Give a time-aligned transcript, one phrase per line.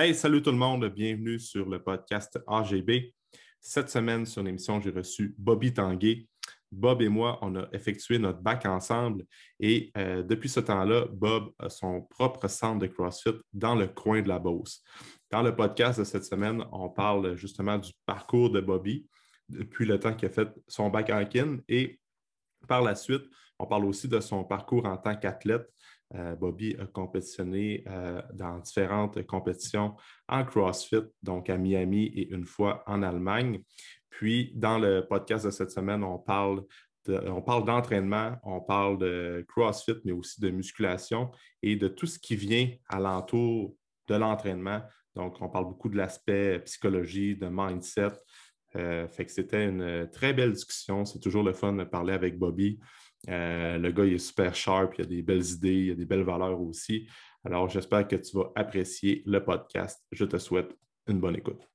[0.00, 3.12] Hey, salut tout le monde, bienvenue sur le podcast AGB.
[3.60, 6.28] Cette semaine, sur l'émission, j'ai reçu Bobby Tanguay.
[6.70, 9.24] Bob et moi, on a effectué notre bac ensemble
[9.58, 14.22] et euh, depuis ce temps-là, Bob a son propre centre de CrossFit dans le coin
[14.22, 14.84] de la Beauce.
[15.32, 19.04] Dans le podcast de cette semaine, on parle justement du parcours de Bobby
[19.48, 21.98] depuis le temps qu'il a fait son bac en kin et
[22.68, 23.24] par la suite,
[23.58, 25.68] on parle aussi de son parcours en tant qu'athlète.
[26.14, 29.94] Euh, Bobby a compétitionné euh, dans différentes compétitions
[30.26, 33.62] en CrossFit, donc à Miami et une fois en Allemagne.
[34.08, 36.64] Puis, dans le podcast de cette semaine, on parle
[37.06, 41.30] d'entraînement, on parle de CrossFit, mais aussi de musculation
[41.62, 43.74] et de tout ce qui vient alentour
[44.08, 44.80] de l'entraînement.
[45.14, 48.12] Donc, on parle beaucoup de l'aspect psychologie, de mindset.
[48.76, 51.04] Euh, fait que c'était une très belle discussion.
[51.04, 52.78] C'est toujours le fun de parler avec Bobby.
[53.28, 56.04] Euh, le gars, il est super sharp, il a des belles idées, il a des
[56.04, 57.08] belles valeurs aussi.
[57.44, 60.04] Alors, j'espère que tu vas apprécier le podcast.
[60.12, 61.68] Je te souhaite une bonne écoute.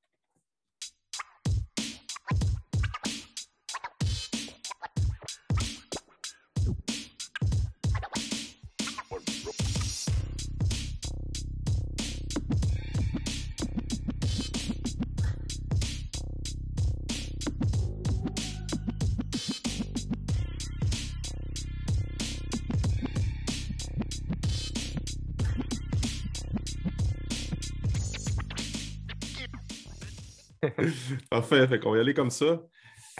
[31.53, 32.63] Parfait, fait qu'on va y aller comme ça.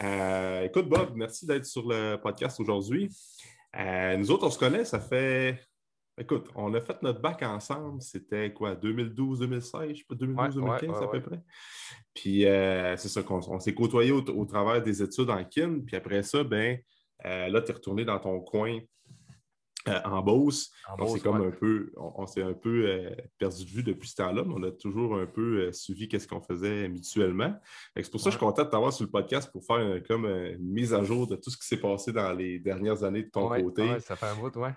[0.03, 3.09] Euh, écoute, Bob, merci d'être sur le podcast aujourd'hui.
[3.75, 5.59] Euh, nous autres, on se connaît, ça fait.
[6.19, 11.07] Écoute, on a fait notre bac ensemble, c'était quoi, 2012-2016, je sais pas, 2012-2015 à
[11.07, 11.41] peu près.
[12.15, 15.81] Puis euh, c'est ça qu'on s'est côtoyé au, travers des études en kin.
[15.85, 16.79] Puis après ça, ben
[17.23, 18.79] là, tu es retourné dans ton coin
[19.89, 20.71] euh, en Beauce.
[20.97, 24.15] on s'est comme un peu, on, s'est un peu euh, perdu de vue depuis ce
[24.15, 27.53] temps-là, mais on a toujours un peu euh, suivi qu'est-ce qu'on faisait mutuellement.
[27.95, 30.25] C'est pour ça que je suis content de t'avoir sur le podcast pour faire comme
[30.25, 33.29] une mise à jour de tout ce qui s'est passé dans les dernières années de
[33.29, 33.99] ton côté.
[33.99, 34.71] Ça fait un bout, ouais.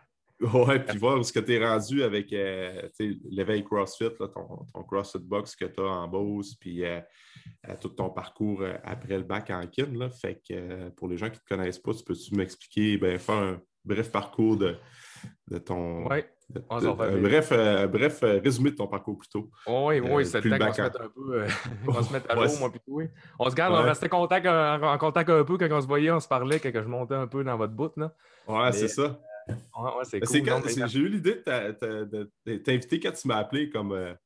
[0.52, 5.64] Ouais, puis voir ce que tu es rendu avec l'éveil CrossFit, ton, CrossFit Box que
[5.64, 6.82] tu as en Beauce, puis
[7.80, 9.88] tout ton parcours après le bac en kin.
[9.94, 10.10] Là.
[10.10, 13.36] Fait que pour les gens qui ne te connaissent pas, tu peux-tu m'expliquer, ben, faire
[13.36, 14.76] un bref parcours de,
[15.48, 16.08] de ton.
[16.08, 16.18] Oui.
[17.20, 19.50] bref, euh, bref euh, résumé de ton parcours plutôt.
[19.66, 21.46] oui, oui, euh, c'est le temps qu'on se mette un peu.
[21.88, 23.08] on se mette à l'eau, moi, puis oui.
[23.38, 26.20] On se garde, on restait contact, en, contact un peu quand on se voyait, on
[26.20, 27.92] se parlait, quand je montais un peu dans votre bout.
[27.96, 28.12] Là.
[28.48, 29.18] Ouais, c'est ça.
[29.48, 30.88] ouais, c'est cool.
[30.88, 34.16] J'ai eu l'idée de t'inviter quand tu m'as appelé comme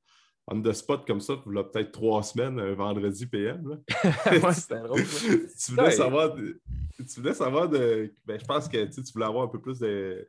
[0.50, 3.64] on the spot comme ça, il y a peut-être trois semaines, un vendredi PM.
[4.26, 5.02] ouais, c'était drôle.
[5.02, 6.60] tu, voulais savoir de,
[6.96, 8.12] tu voulais savoir de.
[8.26, 10.28] Ben, je pense que tu voulais avoir un peu plus de,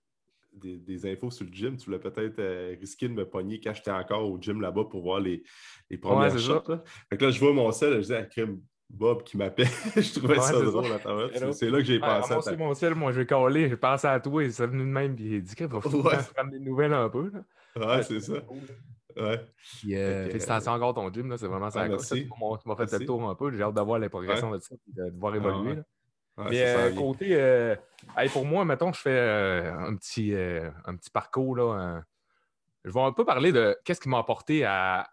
[0.53, 1.75] des, infos sur le gym.
[1.75, 5.01] Tu voulais peut-être euh, risquer de me pogner quand j'étais encore au gym là-bas pour
[5.01, 5.43] voir les,
[5.89, 6.63] les premières shots.
[6.67, 6.83] Là.
[7.09, 8.61] Fait que là, je vois mon sel, je disais à Crime
[8.91, 9.67] Bob qui m'appelle.
[9.95, 13.21] je trouvais ça drôle à C'est là que j'ai pensé à mon sel, moi, je
[13.21, 13.69] vais caler.
[13.69, 15.15] J'ai pensé à toi et ça venu de même.
[15.15, 17.31] Puis il dit qu'il va prendre des nouvelles un peu.
[17.31, 17.43] Là.
[17.75, 18.33] Ouais, c'est ça.
[19.17, 19.45] Ouais.
[19.79, 21.87] Puis, euh, félicitations encore ton gym, c'est vraiment ça.
[21.87, 22.27] tu
[22.65, 23.51] m'as fait le tour un peu.
[23.51, 25.77] J'ai hâte de voir les progressions de ça et de, voir évoluer.
[26.37, 27.75] Mais euh, côté, euh,
[28.31, 31.55] pour moi, mettons, je fais euh, un, petit, un petit parcours.
[31.55, 32.01] Là,
[32.83, 35.09] je vais un peu parler de qu'est-ce qui m'a apporté à,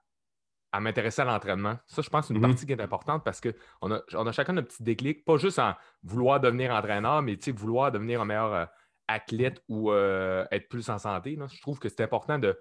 [0.80, 1.78] m'intéresser à l'entraînement.
[1.86, 2.48] Ça, je pense, c'est une mm-hmm.
[2.48, 5.58] partie qui est importante parce qu'on a, on a chacun notre petit déclic, pas juste
[5.58, 8.68] en vouloir devenir entraîneur, mais vouloir devenir un meilleur
[9.08, 11.38] athlète ou être plus en santé.
[11.50, 12.58] Je trouve que c'est important de.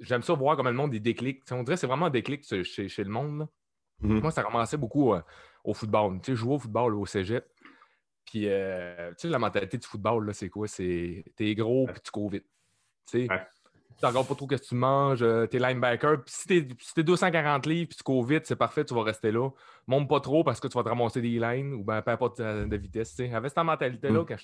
[0.00, 1.42] J'aime ça voir comme le monde des déclics.
[1.50, 3.48] on dirait que c'est vraiment un déclic chez, chez le monde.
[4.02, 4.20] Mm-hmm.
[4.20, 5.14] Moi, ça a commencé beaucoup
[5.64, 6.20] au football.
[6.20, 7.46] Tu sais, jouer au football au cégep.
[8.24, 10.66] Puis, euh, tu sais, la mentalité du football, c'est quoi?
[10.66, 12.46] C'est t'es gros puis tu cours vite.
[13.06, 13.28] Tu sais,
[13.98, 16.24] tu regardes pas trop ce que tu manges, euh, t'es linebacker.
[16.24, 19.30] Puis si t'es si 240 livres puis tu cours vite, c'est parfait, tu vas rester
[19.30, 19.50] là.
[19.86, 22.40] Monte pas trop parce que tu vas te ramasser des lines ou ben peu importe
[22.40, 23.14] de, de vitesse.
[23.14, 23.40] Tu sais.
[23.42, 24.26] Cette mentalité-là mm.
[24.26, 24.36] quand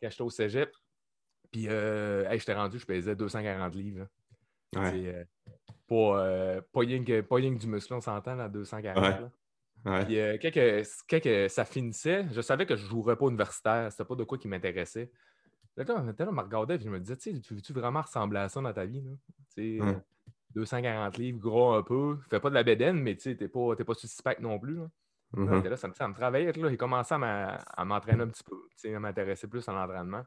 [0.00, 0.72] j'étais au cégep.
[1.50, 4.06] Puis, euh, j'étais rendu, je pesais 240 livres.
[4.76, 5.26] Ouais.
[5.88, 9.30] pas, pas, rien que, pas rien que du muscle, on s'entend, à 240.
[9.84, 13.90] Puis, euh, quand, ça finissait, je savais que je ne jouerais pas universitaire.
[13.90, 15.10] C'était pas de quoi qui m'intéressait.
[15.76, 18.60] Là, là, je me regardais et je me disais, tu veux-tu vraiment ressembler à ça
[18.60, 19.00] dans ta vie?
[19.00, 19.10] Là?
[19.58, 19.94] Euh,
[20.54, 22.18] 240 livres, gros un peu.
[22.28, 24.76] Fais pas de la bédaine, mais tu n'es pas, pas suspect non plus.
[24.76, 24.90] Là.
[25.36, 25.76] Mm-hmm.
[25.76, 26.52] ça, me, ça me travaillait.
[26.52, 26.68] Là.
[26.68, 30.24] J'ai commencé à m'entraîner un petit peu, à m'intéresser plus à l'entraînement.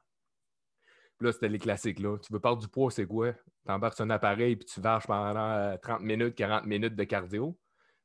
[1.21, 1.99] Là, c'était les classiques.
[1.99, 2.17] Là.
[2.17, 3.33] Tu veux perdre du poids, c'est quoi?
[3.33, 7.57] Tu embarques sur un appareil puis tu varges pendant 30 minutes, 40 minutes de cardio.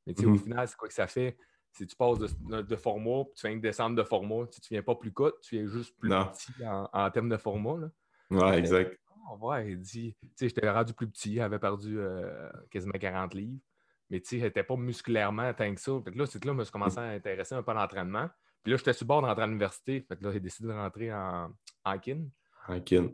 [0.06, 0.38] Mais au mhm.
[0.38, 1.36] final, c'est quoi que ça fait?
[1.72, 4.82] Si tu passes de, format, puis tu fais une descente de format, tu ne viens
[4.82, 7.76] pas plus court, tu viens juste plus petit en, termes de format.
[7.78, 7.90] Là.
[8.30, 8.98] Ouais, exact.
[9.28, 13.34] Oh, ouais, il dit, tu sais, j'étais rendu plus petit, j'avais perdu euh, quasiment 40
[13.34, 13.60] livres.
[14.08, 15.92] Mais tu sais, pas musculairement tant que ça.
[16.04, 17.74] Fait que là, c'est là que je me suis commencé à intéresser un peu à
[17.74, 18.30] l'entraînement.
[18.62, 20.00] Puis là, j'étais sur bord de rentrer à l'université.
[20.00, 21.52] Fait que là, j'ai décidé de rentrer en,
[21.84, 22.28] en kin.
[22.68, 23.04] En kin.
[23.04, 23.08] Euh,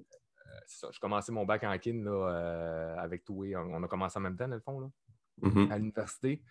[0.67, 0.89] c'est ça.
[0.93, 3.57] Je commençais mon bac en kin là, euh, avec Toué.
[3.57, 4.91] On, a commencé en même temps, dans le fond, là,
[5.43, 5.73] mm-hmm.
[5.73, 6.43] à l'université.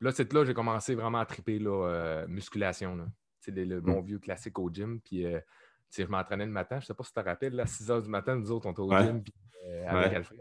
[0.00, 2.96] Là, c'est là j'ai commencé vraiment à triper là, musculation.
[2.96, 3.06] Là.
[3.48, 5.00] Le, le bon vieux classique au gym.
[5.00, 5.24] Puis
[5.96, 8.02] je m'entraînais le matin, je ne sais pas si tu te rappelles, à 6 h
[8.02, 9.22] du matin, nous autres, on était au gym
[9.66, 10.40] euh, avec Alfred.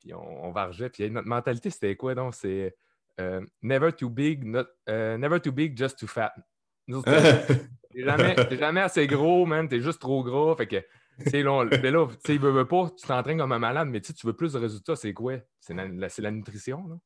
[0.00, 0.88] puis on, on, vargeait.
[0.88, 2.34] Puis notre mentalité, c'était quoi donc?
[2.34, 2.74] C'est
[3.20, 6.34] euh, never too big, not, euh, never too big, just too fat.
[6.88, 10.54] t'es jamais, jamais, assez gros, man, t'es juste trop gros.
[10.56, 10.82] Fait que,
[11.18, 14.52] là, mais là tu veux, pas, tu t'entraînes comme un malade, mais tu veux plus
[14.52, 15.34] de résultats, c'est quoi?
[15.60, 16.86] C'est la, la, nutrition.
[16.88, 16.96] Là.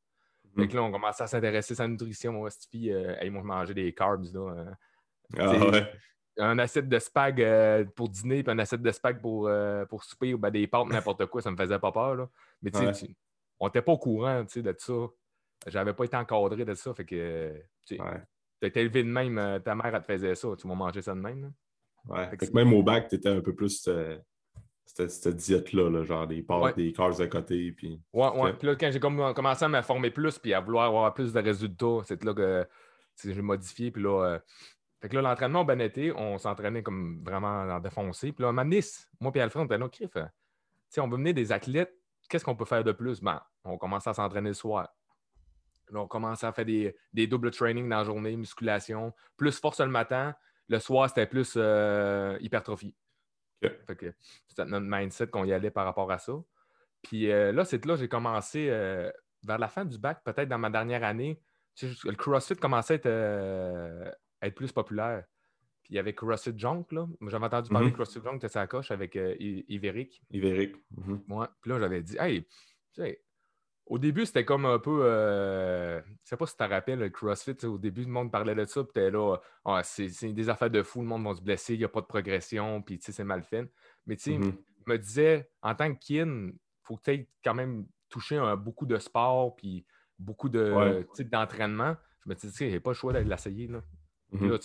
[0.57, 0.69] Fait mm.
[0.69, 2.33] que là, on commençait à s'intéresser à sa nutrition.
[2.33, 4.25] Moi, puis, euh, hey, moi, je mangeais des carbs.
[4.33, 4.65] Là,
[5.39, 5.93] ah ouais
[6.39, 10.05] un assiette de spag euh, pour dîner puis un assiette de spag pour, euh, pour
[10.05, 12.15] souper ou ben, des pâtes, n'importe quoi, ça me faisait pas peur.
[12.15, 12.29] Là.
[12.63, 13.15] Mais tu sais,
[13.59, 14.93] on n'était pas au courant de ça.
[15.67, 16.95] J'avais pas été encadré de ça.
[16.95, 17.53] Fait que
[17.85, 17.99] tu
[18.63, 21.15] étais élevé de même, euh, ta mère elle te faisait ça, tu vas manger ça
[21.15, 21.53] de même.
[22.09, 22.31] Ouais.
[22.55, 23.89] même au bac, tu étais un peu plus
[24.85, 27.73] cette, diète-là, genre des pâtes, des cars à côté.
[27.73, 28.01] Puis...
[28.13, 28.53] Ouais, ouais.
[28.55, 31.41] Puis là, quand j'ai commencé à me former plus puis à vouloir avoir plus de
[31.41, 32.67] résultats, c'est là que
[33.23, 33.91] j'ai modifié.
[33.91, 34.41] Puis là,
[35.01, 38.33] fait que là, l'entraînement au bien été, on s'entraînait comme vraiment en défoncé.
[38.33, 40.11] Puis là, à Nice, moi et Alfred, on était là, crif.
[40.99, 41.95] on veut mener des athlètes,
[42.29, 43.21] qu'est-ce qu'on peut faire de plus?
[43.21, 44.89] Ben, on commence à s'entraîner le soir.
[45.91, 49.87] Là, on commence à faire des, doubles training dans la journée, musculation, plus force le
[49.87, 50.35] matin.
[50.69, 52.95] Le soir, c'était plus euh, hypertrophie.
[53.61, 54.13] Fait que
[54.47, 56.33] c'était notre mindset qu'on y allait par rapport à ça.
[57.03, 59.11] Puis euh, là, c'est là j'ai commencé euh,
[59.43, 61.41] vers la fin du bac, peut-être dans ma dernière année.
[61.83, 65.25] Le CrossFit commençait à être être plus populaire.
[65.83, 67.07] Puis il y avait CrossFit Junk, là.
[67.29, 67.97] J'avais entendu parler de mhm.
[67.97, 70.23] CrossFit Junk de sa coche avec euh, Iveric.
[70.31, 70.77] Iveric.
[70.91, 71.23] Mhm.
[71.61, 72.51] Puis là, j'avais dit, hey, tu
[72.93, 73.23] sais,
[73.89, 75.01] au début, c'était comme un peu.
[75.03, 78.55] Euh, je sais pas si tu te rappelles, le CrossFit, au début, le monde parlait
[78.55, 81.41] de ça, puis t'es là, ah, c'est des affaires de fou, le monde va se
[81.41, 83.71] blesser, il n'y a pas de progression, puis tu sais, c'est mal fait.
[84.07, 84.57] Mais tu sais, mhm.
[84.87, 88.57] me disait, en tant que kin, il faut que tu aies quand même touché un,
[88.57, 89.87] beaucoup de sport, puis
[90.19, 91.97] beaucoup d'entraînement.
[92.25, 93.69] je me disais, tu sais, pas le choix d'aller l'essayer.
[94.31, 94.59] Mhm.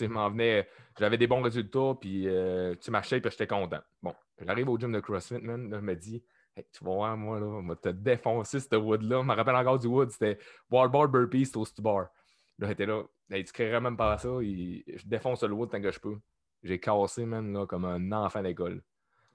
[1.00, 3.82] j'avais des bons résultats, puis euh, tu marchais, puis j'étais content.
[4.02, 6.24] Bon, j'arrive au gym de CrossFit, man, là, je me dis,
[6.56, 9.22] tu vas voir, moi, là, on va te défoncer ce wood-là.
[9.22, 10.38] Je me rappelle encore du wood, c'était
[10.70, 12.10] wall bar burpees, toast bar.
[12.60, 15.92] Là, j'étais là, hey, tu créerais même pas ça, je défonce le wood tant que
[15.92, 16.18] je peux.
[16.62, 18.82] J'ai cassé, man, là, comme un enfant d'école.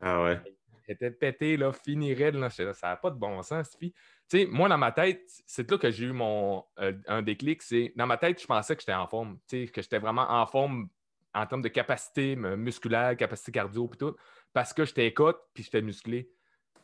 [0.00, 0.40] Ah ouais.
[0.86, 3.76] J'étais pété, là, finirait, là, là, ça n'a pas de bon sens.
[3.78, 3.92] Tu
[4.26, 7.62] sais, moi, dans ma tête, c'est là que j'ai eu mon, euh, un déclic.
[7.62, 10.30] C'est dans ma tête, je pensais que j'étais en forme, tu sais, que j'étais vraiment
[10.30, 10.88] en forme
[11.34, 14.16] en termes de capacité musculaire, capacité cardio, puis tout,
[14.52, 16.30] parce que j'étais écoute, puis j'étais musclé.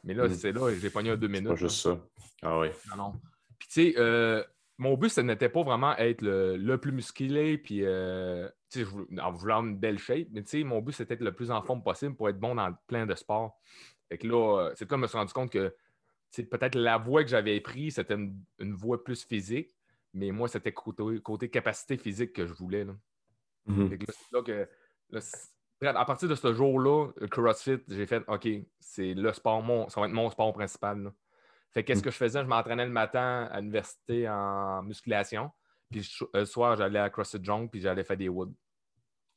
[0.04, 0.34] Mais là, hmm.
[0.34, 1.48] c'est là, j'ai pogné un deux minutes.
[1.48, 2.00] C'est pas juste ça.
[2.42, 2.68] Ah oui.
[2.90, 3.12] Non, non.
[3.58, 4.44] Puis, tu sais, euh,
[4.78, 9.32] mon but, ce n'était pas vraiment être le, plus musclé, puis, euh, tu sais, en
[9.32, 11.82] voulant une belle shape, mais tu sais, mon but, c'était être le plus en forme
[11.82, 13.58] possible pour être bon dans plein de sports.
[14.08, 15.74] Fait que là, c'est comme je me suis rendu compte que
[16.42, 19.74] peut-être la voie que j'avais prise, c'était une, voie plus physique,
[20.12, 22.84] mais moi, c'était côté, côté capacité physique que je voulais.
[23.68, 24.06] Mm-hmm.
[25.86, 28.48] À partir de ce jour-là, le CrossFit, j'ai fait OK,
[28.80, 31.12] c'est le sport, mon, ça va être mon sport principal.
[31.70, 32.04] Fait qu'est-ce mm.
[32.04, 32.42] que je faisais?
[32.42, 35.50] Je m'entraînais le matin à l'université en musculation.
[35.90, 38.52] Puis le soir, j'allais à CrossFit Junk, puis j'allais faire des woods.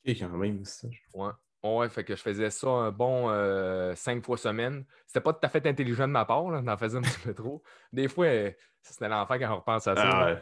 [0.08, 0.88] OK, quand même, ça.
[1.14, 1.32] Ouais.
[1.76, 4.86] Ouais, fait que je faisais ça un bon euh, cinq fois semaine.
[5.06, 7.64] C'était pas tout à fait intelligent de ma part, j'en faisais un petit peu trop.
[7.92, 10.42] Des fois, euh, c'était l'enfer quand on repense à ça.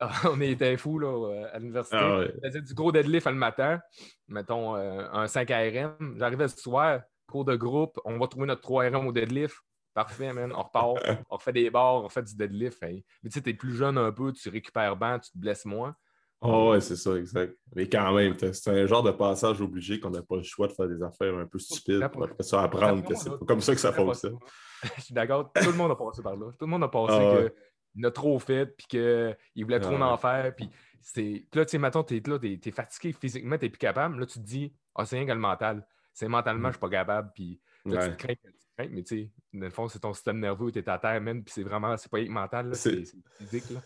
[0.00, 1.96] Ah, on était fous là, euh, à l'université.
[1.98, 3.80] Ah je faisais du gros deadlift le matin,
[4.28, 6.16] mettons un 5 RM.
[6.18, 9.56] J'arrivais ce soir, cours de groupe, on va trouver notre 3 RM au deadlift.
[9.94, 10.52] Parfait, man.
[10.56, 10.94] On repart,
[11.30, 12.80] on refait des barres, on refait du deadlift.
[12.82, 15.94] Mais tu sais, t'es plus jeune un peu, tu récupères bien, tu te blesses moins.
[16.44, 17.56] Oh, ouais, c'est ça, exact.
[17.74, 20.72] Mais quand même, c'est un genre de passage obligé qu'on n'a pas le choix de
[20.72, 23.74] faire des affaires un peu stupides pour après ça apprendre que c'est pas comme ça
[23.74, 24.38] que ça fonctionne.
[24.96, 26.46] Je suis d'accord, tout le monde a passé par là.
[26.58, 27.48] Tout le monde a passé ah,
[27.94, 30.52] qu'il a trop fait, puis qu'il voulait trop ah, en faire.
[30.56, 30.68] Puis,
[31.00, 31.46] c'est...
[31.54, 34.18] là, tu sais, maintenant, tu es là, tu es, fatigué physiquement, tu n'es plus capable.
[34.18, 35.86] Là, tu te dis, ah, c'est rien que le mental.
[36.12, 37.30] C'est mentalement, je suis pas capable.
[37.36, 40.00] Puis là, tu te crains, tu te crains, mais tu sais, dans le fond, c'est
[40.00, 43.04] ton système nerveux, tu es à terre, même, puis c'est vraiment, c'est pas mental, c'est
[43.38, 43.70] physique.
[43.70, 43.80] Là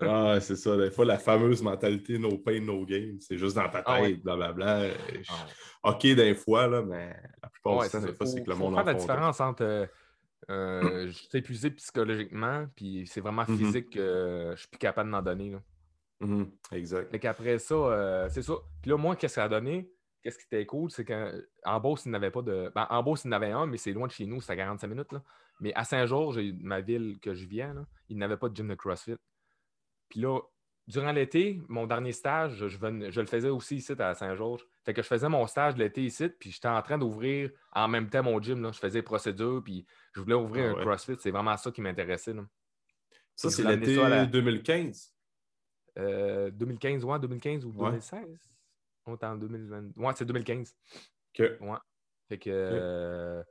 [0.00, 0.76] ah, c'est ça.
[0.76, 4.22] Des fois, la fameuse mentalité no pain, no gain, c'est juste dans ta ah tête,
[4.22, 4.90] blablabla.
[5.28, 8.56] Ah OK, des fois, là, mais la plupart du temps, des fois, c'est que le
[8.56, 9.86] monde en faire la différence entre euh,
[10.50, 13.56] euh, je suis épuisé psychologiquement, puis c'est vraiment mm-hmm.
[13.56, 15.50] physique que je suis plus capable d'en donner.
[15.50, 15.62] Là.
[16.22, 16.46] Mm-hmm.
[16.72, 17.10] Exact.
[17.10, 18.54] Fait qu'après ça, euh, c'est ça.
[18.82, 19.90] Puis là, moi, qu'est-ce que ça a donné?
[20.24, 22.72] qu'est-ce qui était cool, c'est qu'en Beauce, il n'avait pas de.
[22.74, 24.88] Ben, en Beauce, il n'avait un, mais c'est loin de chez nous, c'est à 45
[24.88, 25.12] minutes.
[25.12, 25.22] Là.
[25.60, 29.16] Mais à Saint-Georges, ma ville que je viens, il n'avait pas de gym de CrossFit.
[30.14, 30.38] Puis là,
[30.86, 34.64] durant l'été, mon dernier stage, je, je, le faisais aussi ici à Saint-Georges.
[34.84, 38.08] Fait que je faisais mon stage l'été ici, puis j'étais en train d'ouvrir en même
[38.08, 38.62] temps mon gym.
[38.62, 38.70] Là.
[38.70, 41.16] Je faisais les procédures, puis je voulais ouvrir ah un CrossFit.
[41.18, 42.32] C'est vraiment ça qui m'intéressait.
[43.34, 43.96] Ça, c'est l'été
[44.28, 45.12] 2015?
[45.96, 48.38] 2015, ouais, 2015 ou 2016?
[49.06, 49.96] On est en 2020.
[49.96, 50.76] Ouais, c'est 2015.
[50.92, 51.50] OK.
[51.60, 51.78] Ouais.
[52.28, 53.42] Fait que euh,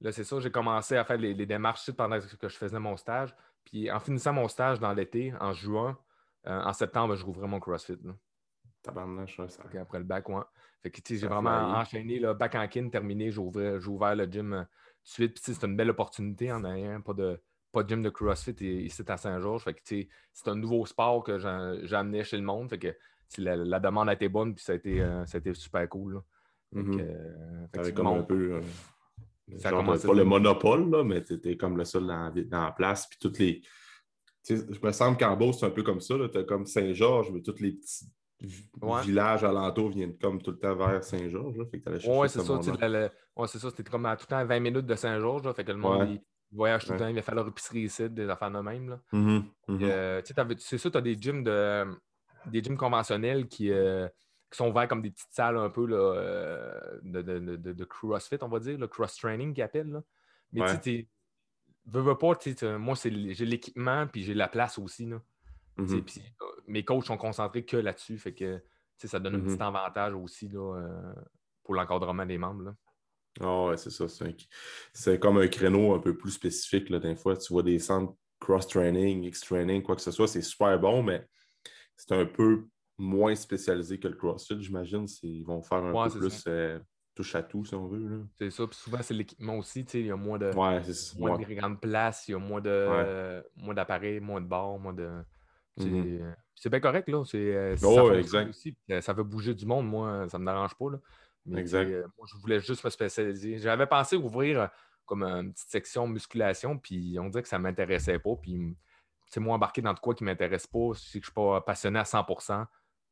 [0.00, 3.32] là, c'est ça, j'ai commencé à faire les, démarches pendant que je faisais mon stage.
[3.64, 5.98] Puis en finissant mon stage dans l'été, en juin,
[6.46, 7.98] euh, en septembre, je rouvrais mon CrossFit.
[8.82, 9.62] Tabarnache, ça.
[9.80, 10.42] Après le bac, ouais.
[10.82, 14.62] Fait que j'ai vraiment enchaîné, le bac en kin, terminé, j'ai ouvert, le gym euh,
[14.62, 15.34] tout de suite.
[15.34, 17.40] Puis c'est une belle opportunité en ayant pas de,
[17.72, 19.64] pas de gym de CrossFit ici à Saint-Georges.
[19.64, 22.70] Fait que c'est un nouveau sport que j'ai amené chez le monde.
[22.70, 22.96] Fait que
[23.38, 26.22] la, demande a été bonne, puis ça a été, euh, ça a été super cool.
[26.74, 27.92] Mm-hmm.
[27.92, 28.60] comme un peu.
[29.58, 33.06] Ça pas le monopole, là, mais tu étais comme le seul dans, dans la place.
[33.08, 33.62] Puis toutes les
[34.48, 36.14] je me semble qu'en Beauce, c'est un peu comme ça.
[36.32, 38.06] Tu as comme Saint-Georges, mais tous les petits
[38.40, 41.56] villages alentours viennent comme tout le temps vers Saint-Georges.
[41.58, 42.54] Oui, c'est ça.
[42.54, 43.70] Ouais, c'est ça.
[43.70, 45.52] C'était comme à tout le temps 20 minutes de Saint-Georges.
[45.52, 46.20] Fait que le monde
[46.52, 47.08] voyage tout le temps.
[47.08, 48.90] Il va faire leur épicerie ici, des affaires de même.
[48.90, 49.00] Là.
[49.12, 49.78] Mm-hmm, mm-hmm.
[49.82, 50.22] Euh,
[50.58, 51.84] c'est ça, tu as des gyms de
[52.46, 54.08] des gyms conventionnels qui, euh,
[54.50, 57.84] qui sont ouverts comme des petites salles un peu là, euh, de, de, de, de,
[57.84, 60.02] CrossFit, on va dire, le cross-training qu'ils appellent.
[60.52, 61.08] Mais tu
[61.86, 65.06] veux, pas, moi, j'ai l'équipement puis j'ai la place aussi.
[65.06, 65.20] Là.
[65.78, 66.02] Euh,
[66.66, 68.18] mes coachs sont concentrés que là-dessus.
[68.18, 68.60] Fait que
[68.96, 69.76] ça donne un petit mm-hmm.
[69.76, 71.14] avantage aussi là, euh,
[71.62, 72.74] pour l'encadrement des membres.
[73.40, 74.06] Ah ouais, c'est ça.
[74.92, 76.90] C'est comme un créneau un peu plus spécifique.
[76.90, 80.78] Là, des fois, tu vois des centres cross-training, X-training, quoi que ce soit, c'est super
[80.80, 81.28] bon, mais
[81.96, 82.66] c'est un peu
[83.00, 85.06] moins spécialisé que le CrossFit, j'imagine.
[85.22, 86.44] Ils vont faire un peu plus
[87.14, 88.24] touche à tout, si on veut.
[88.38, 88.66] C'est ça.
[88.66, 89.80] Puis souvent, c'est l'équipement aussi.
[89.94, 93.74] Il y a moins de, moins de grandes places, il y a moins de moins
[93.74, 95.08] d'appareils, moins de barres, moins de.
[96.54, 97.22] C'est bien correct, là.
[97.34, 98.50] Euh, oh, exact.
[98.50, 100.90] Aussi, euh, ça veut bouger du monde, moi, ça ne me dérange pas.
[100.90, 101.58] Là.
[101.58, 101.90] exact.
[101.90, 103.58] Euh, moi, je voulais juste me spécialiser.
[103.58, 104.68] J'avais pensé ouvrir
[105.06, 108.36] comme une petite section musculation, puis on dirait que ça ne m'intéressait pas.
[108.42, 108.76] Puis
[109.30, 111.62] c'est moi embarqué dans de quoi qui ne m'intéresse pas, si je ne suis pas
[111.62, 112.26] passionné à 100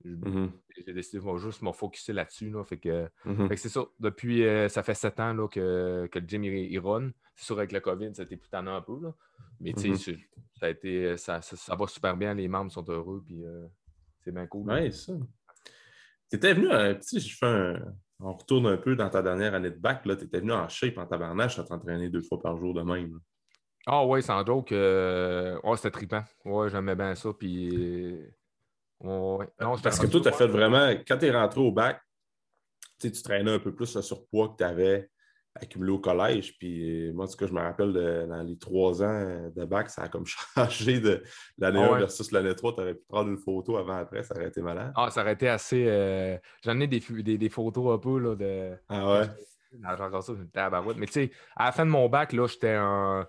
[0.04, 0.50] Mm-hmm.
[0.86, 2.50] J'ai décidé de juste me focuser là-dessus.
[2.50, 3.08] Là, fait que,
[3.56, 3.84] c'est ça.
[3.98, 7.10] Depuis, euh, ça fait sept ans là, que, que le gym il, run.
[7.34, 8.98] C'est sûr, avec le COVID, ça a été plus tannant un peu.
[9.00, 9.14] Là.
[9.60, 10.18] Mais mm-hmm.
[10.58, 12.34] ça a été ça, ça, va super bien.
[12.34, 13.22] Les membres sont heureux.
[13.26, 13.66] Puis euh,
[14.20, 14.70] c'est bien cool.
[14.70, 15.12] Oui, ça.
[16.30, 19.54] Tu étais venu, un petit, je fais un, on retourne un peu dans ta dernière
[19.54, 20.02] année de bac.
[20.02, 23.18] Tu étais venu en shape en tabarnache à t'entraîner deux fois par jour de même.
[23.86, 24.72] Ah oui, sans joke.
[24.72, 25.58] Euh...
[25.64, 26.24] Ouais, c'était trippant.
[26.44, 27.30] Ouais, j'aimais bien ça.
[27.32, 28.20] Puis
[29.00, 32.00] parce que toi, tu as fait vraiment, quand tu es rentré au bac,
[33.00, 35.08] tu traînais un peu plus le surpoids que tu avais
[35.54, 36.56] accumulé au collège.
[36.58, 40.02] Puis moi, en tout cas, je me rappelle dans les trois ans de bac, ça
[40.02, 41.22] a comme changé de
[41.58, 42.74] l'année 1 versus l'année 3.
[42.74, 44.92] Tu aurais pu prendre une photo avant-après, ça aurait été malade.
[44.96, 45.84] Ah, ça aurait été assez.
[45.88, 47.00] Euh, j'en ai des,
[47.38, 48.76] des, photos un peu là, de.
[48.88, 49.26] Ah ouais?
[50.96, 53.26] Mais tu sais, à la fin de mon bac, là, j'étais un.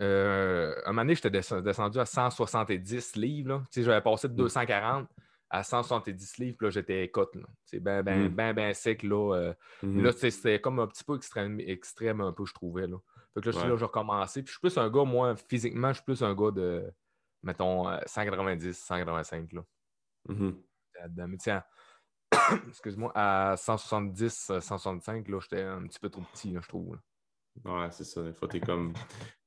[0.00, 3.64] Euh, un moment donné, j'étais descendu à 170 livres.
[3.74, 5.06] J'avais passé de 240 mm.
[5.50, 7.36] à 170 livres, là, j'étais cote.
[7.64, 8.28] C'est bien, bien, mm.
[8.28, 9.02] bien, bien sec.
[9.02, 9.54] Là, euh.
[9.82, 10.02] mm-hmm.
[10.02, 12.86] là c'était comme un petit peu extrême, extrême un peu, je trouvais.
[12.86, 12.98] Là.
[13.34, 14.42] Fait que là, je suis là, je recommençais.
[14.42, 16.92] Puis je suis plus un gars, moi, physiquement, je suis plus un gars de,
[17.42, 19.52] mettons, 190, 185.
[19.52, 19.62] Là.
[20.28, 20.54] Mm-hmm.
[21.26, 21.64] Mais tiens,
[22.68, 26.98] excuse-moi, à 170, 165, là, j'étais un petit peu trop petit, là, je trouve.
[27.64, 28.22] Ouais, c'est ça.
[28.22, 28.92] Des fois, t'es comme.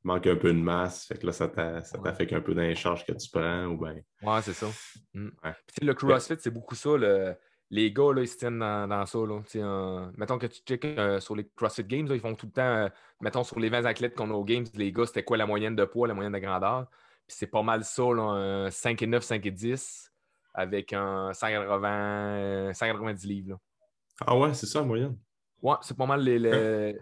[0.03, 1.05] Manque un peu de masse.
[1.05, 3.65] Fait que là, ça t'affecte un peu dans les charges que tu prends.
[3.65, 4.01] Ou ben...
[4.23, 4.67] Ouais, c'est ça.
[5.13, 5.29] Mm.
[5.81, 6.91] le CrossFit, c'est beaucoup ça.
[7.69, 9.19] Les gars, là, ils se tiennent dans, ça.
[9.19, 10.11] Là.
[10.17, 12.61] Mettons que tu checkes euh, sur les CrossFit Games, ils font tout le temps.
[12.61, 12.89] Euh,
[13.21, 15.75] mettons sur les 20 athlètes qu'on a aux Games, les gars, c'était quoi la moyenne
[15.75, 16.87] de poids, la moyenne de grandeur?
[17.27, 20.11] Puis c'est pas mal ça, là, un 5 et 9, 5 et 10
[20.53, 23.49] avec un 180, 190 livres.
[23.51, 23.55] Là.
[24.25, 25.17] Ah ouais, c'est ça la moyenne?
[25.61, 26.95] Ouais, c'est pas mal les,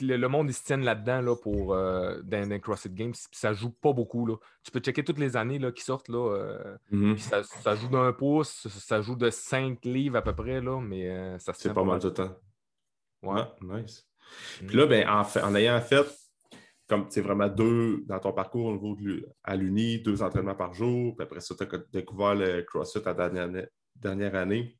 [0.00, 3.12] le, monde, ils se tiennent là-dedans là, pour euh, dans, CrossFit Games.
[3.12, 4.26] Puis ça joue pas beaucoup.
[4.26, 4.36] Là.
[4.62, 6.08] Tu peux checker toutes les années là, qui sortent.
[6.08, 7.18] Là, euh, mm-hmm.
[7.18, 11.08] ça, ça, joue d'un pouce, ça joue de 5 livres à peu près, là, mais
[11.08, 12.36] euh, ça C'est pas, mal de temps.
[13.22, 13.42] Ouais.
[13.62, 14.06] nice.
[14.62, 14.66] Mm.
[14.66, 16.06] Puis là, ben, en, en, ayant fait,
[16.88, 20.74] comme c'est vraiment deux dans ton parcours au niveau de à l'Uni, deux entraînements par
[20.74, 24.76] jour, puis après ça, tu as découvert le CrossFit la dernière, dernière année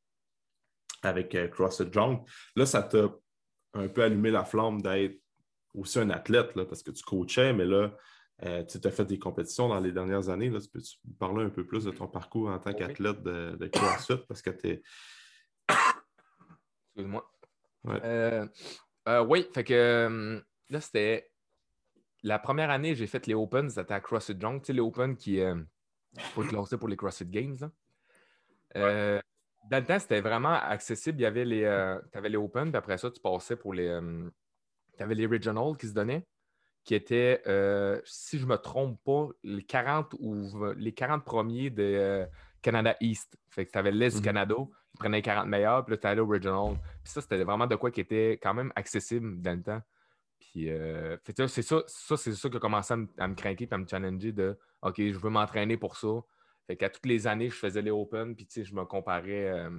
[1.03, 2.21] avec CrossFit Junk.
[2.57, 3.09] Là, ça t'a
[3.75, 5.21] un peu allumé la flamme d'être
[5.75, 7.97] aussi un athlète, là, parce que tu coachais, mais là,
[8.45, 10.51] euh, tu as fait des compétitions dans les dernières années.
[10.51, 13.67] Là, tu peux -tu parler un peu plus de ton parcours en tant qu'athlète de,
[13.69, 14.25] CrossFit?
[14.27, 14.83] Parce que tu es.
[16.97, 17.31] Excuse-moi.
[19.27, 21.31] oui, fait que là, c'était
[22.23, 25.17] la première année, j'ai fait les Open, c'était à CrossFit Junk, tu sais, les Open
[25.17, 25.55] qui euh,
[26.35, 27.71] faut classer pour les CrossFit Games.
[28.77, 29.21] Euh,
[29.69, 31.19] dans le temps, c'était vraiment accessible.
[31.19, 33.99] Il y avait les, euh, avais les Open, puis après ça, tu passais pour les.
[34.97, 36.27] tu avais les Regionals qui se donnaient,
[36.85, 37.43] qui étaient,
[38.05, 42.27] si je ne me trompe pas, les 40 ou les 40 premiers de
[42.63, 43.37] Canada East.
[43.51, 44.25] Fait que tu avais l'Est du mhm.
[44.25, 46.77] Canada, ils prenaient les 40 meilleurs, puis là, tu allais au Regional.
[47.03, 49.83] Puis ça, c'était vraiment de quoi qui était quand même accessible dans le temps.
[50.39, 53.79] Puis, euh, c'est ça, ça c'est ça qui a commencé à me, craquer et à
[53.79, 56.09] me challenger de OK, je veux m'entraîner pour ça.
[56.71, 59.51] Fait qu'à toutes les années, je faisais les Open, puis je me comparais.
[59.51, 59.71] Euh,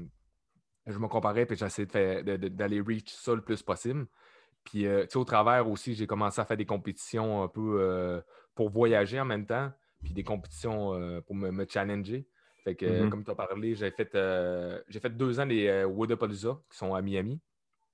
[0.85, 4.07] je me comparais, puis j'essayais d'aller reach ça le plus possible.
[4.65, 8.21] Puis, euh, au travers aussi, j'ai commencé à faire des compétitions un peu
[8.55, 9.71] pour voyager en même temps,
[10.03, 12.27] puis des compétitions pour me, challenger.
[12.65, 13.09] Fait que, mm-hmm.
[13.09, 17.39] comme tu as parlé, j'ai fait, fait deux ans les Wodapalooza, qui sont à Miami.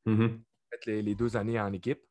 [0.07, 0.39] Mm-hmm.
[0.71, 2.01] J'ai fait les, deux années en équipe.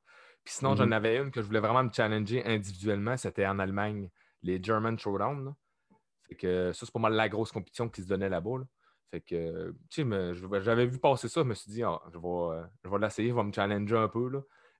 [0.44, 0.92] Puis sinon, j'en mm-hmm.
[0.92, 3.16] avais une que je voulais vraiment me challenger individuellement.
[3.16, 4.08] C'était en Allemagne,
[4.44, 5.56] les German Showdown.
[6.28, 8.58] Fait que ça, c'est pas mal la grosse compétition qui se donnait là-bas.
[9.10, 12.26] Fait que, tu sais, j'avais vu passer ça, je me suis dit, ah, je vais,
[12.26, 14.30] euh, je vais l'essayer, je vais me challenger un peu.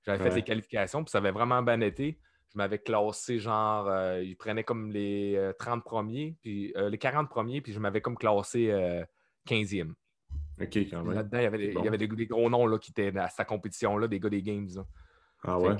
[0.05, 2.19] J'avais fait les qualifications, puis ça avait vraiment bien été.
[2.53, 7.29] Je m'avais classé, genre, euh, ils prenaient comme les 30 euh, premiers, puis les 40
[7.29, 8.73] premiers, puis je m'avais comme classé
[9.47, 9.93] 15e.
[10.59, 11.13] OK, quand même.
[11.13, 13.29] Là-dedans, il y avait, des, il y avait des, gros noms là, qui étaient à
[13.29, 14.69] cette compétition-là, des gars des Games.
[15.43, 15.75] Ah ouais?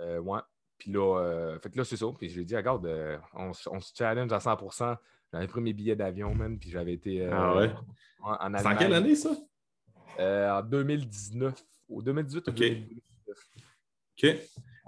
[0.00, 0.40] Euh, ouais.
[0.78, 2.06] Puis là, euh, fait que là, c'est ça.
[2.18, 4.96] Puis je lui ai dit, regarde, euh, on, on, se challenge à 100%
[5.32, 7.26] J'avais pris mes billets d'avion, même, puis j'avais été.
[7.26, 7.72] ah ouais?
[8.22, 9.30] En, C'est en quelle année, ça?
[10.18, 11.54] en 2019.
[11.88, 13.02] Ou 2018 ou 2019.
[14.16, 14.36] OK.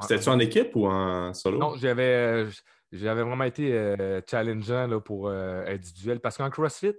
[0.00, 1.59] C'était-tu en équipe ou en solo?
[1.59, 2.47] Non, j'avais,
[2.93, 6.21] j'avais vraiment été challengeant là, pour individuel.
[6.21, 6.95] Parce qu'en CrossFit,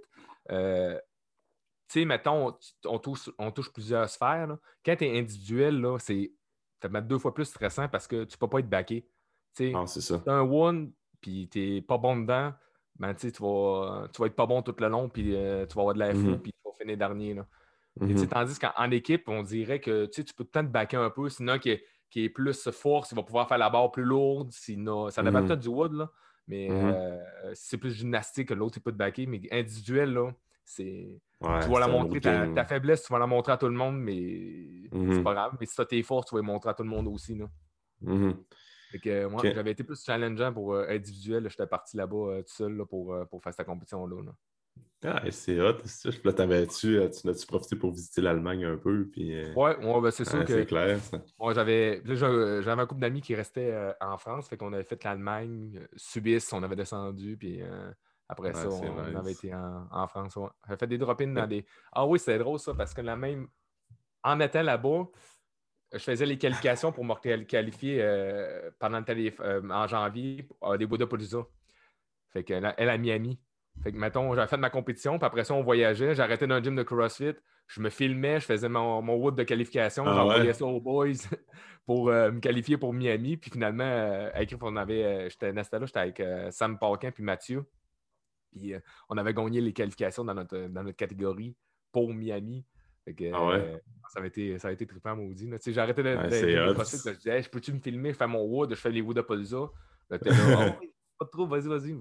[1.88, 2.54] tu sais, mettons,
[2.84, 4.56] on touche, on touche plusieurs sphères.
[4.84, 6.32] Quand tu es individuel, là, c'est
[6.82, 9.08] va être deux fois plus stressant parce que tu ne peux pas être backé.
[9.52, 9.72] C'est.
[9.72, 12.52] Tu as un one, puis tu n'es pas bon dedans,
[12.98, 15.82] ben, tu, vas, tu vas être pas bon tout le long, puis euh, tu vas
[15.82, 16.38] avoir de la FO, mm-hmm.
[16.38, 17.34] puis tu vas finir dernier.
[17.34, 17.46] Là.
[18.00, 18.28] Mm-hmm.
[18.28, 21.28] tandis qu'en équipe, on dirait que tu peux peut-être backer un peu.
[21.28, 24.50] Sinon, qui est, qui est plus force, il va pouvoir faire la barre plus lourde.
[24.52, 25.46] Sinon, ça dépend mm-hmm.
[25.46, 26.10] peut-être du wood, là,
[26.46, 27.18] mais euh,
[27.54, 29.26] c'est plus gymnastique que l'autre, il peut te backer.
[29.26, 30.32] Mais individuel, là,
[30.64, 33.98] c'est tu vas la montrer, ta, faiblesse, tu vas la montrer à tout le monde,
[33.98, 35.22] mais c'est mhm.
[35.22, 35.56] pas grave.
[35.60, 37.36] Mais si tu as tes forces, tu vas les montrer à tout le monde aussi.
[37.36, 37.46] Là.
[38.00, 38.36] Mhm.
[39.02, 41.48] que, moi, j'avais été plus challengeant pour euh, individuel.
[41.48, 44.32] J'étais parti là-bas euh, tout seul pour, euh, pour faire cette compétition-là.
[45.04, 45.76] Ah, c'est hot.
[46.24, 49.08] Là, t'avais-tu, tu as-tu profité pour visiter l'Allemagne un peu?
[49.12, 50.52] Puis, Ouais, ben, c'est sûr que.
[50.52, 51.22] C'est clair, ça.
[51.38, 54.48] Moi, j'avais, j'avais un couple d'amis qui restaient en France.
[54.48, 57.36] Fait qu'on avait fait l'Allemagne, Suisse, on avait descendu.
[57.36, 57.62] Puis
[58.28, 60.36] après ça, on, avait été en, France.
[60.36, 61.64] On a fait des drop-ins dans des.
[61.92, 63.48] Ah oui, c'est drôle ça, parce que la même.
[64.22, 65.06] En étant là-bas,
[65.92, 70.86] je faisais les qualifications pour me qualifier euh, pendant le euh, en janvier à des
[70.86, 71.46] Palooza.
[72.30, 73.40] Fait qu'elle elle à Miami.
[73.82, 76.14] Fait que, mettons, j'avais fait ma compétition, puis après ça, on voyageait.
[76.14, 77.34] J'arrêtais dans un gym de CrossFit.
[77.68, 80.04] Je me filmais, je faisais mon, mon wood de qualification.
[80.06, 81.12] Ah j'envoyais ça aux boys
[81.86, 83.36] pour euh, me qualifier pour Miami.
[83.36, 87.64] Puis finalement, avec, on avait, j'étais là, j'étais avec Sam Paquin puis Mathieu.
[88.50, 91.56] Puis euh, on avait gagné les qualifications dans notre, dans notre catégorie
[91.92, 92.64] pour Miami.
[93.06, 93.24] ah ouais?
[93.24, 93.78] Euh,
[94.10, 95.50] ça, avait été, ça a été trippant, maudit.
[95.66, 98.90] J'ai arrêté de, ouais, Je disais, je peux-tu me filmer, faire mon wood, je fais
[98.90, 99.70] les wood à Polza.
[100.10, 100.86] Là, oh,
[101.18, 101.98] pas trop, vas-y, vas-y.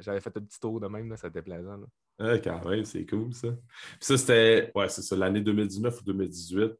[0.00, 1.78] J'avais fait un petit tour de même, là, ça était plaisant.
[2.18, 2.38] Là.
[2.38, 3.48] quand même, c'est cool ça.
[3.48, 6.72] Puis ça, c'était, ouais, c'est ça, l'année 2019 ou 2018.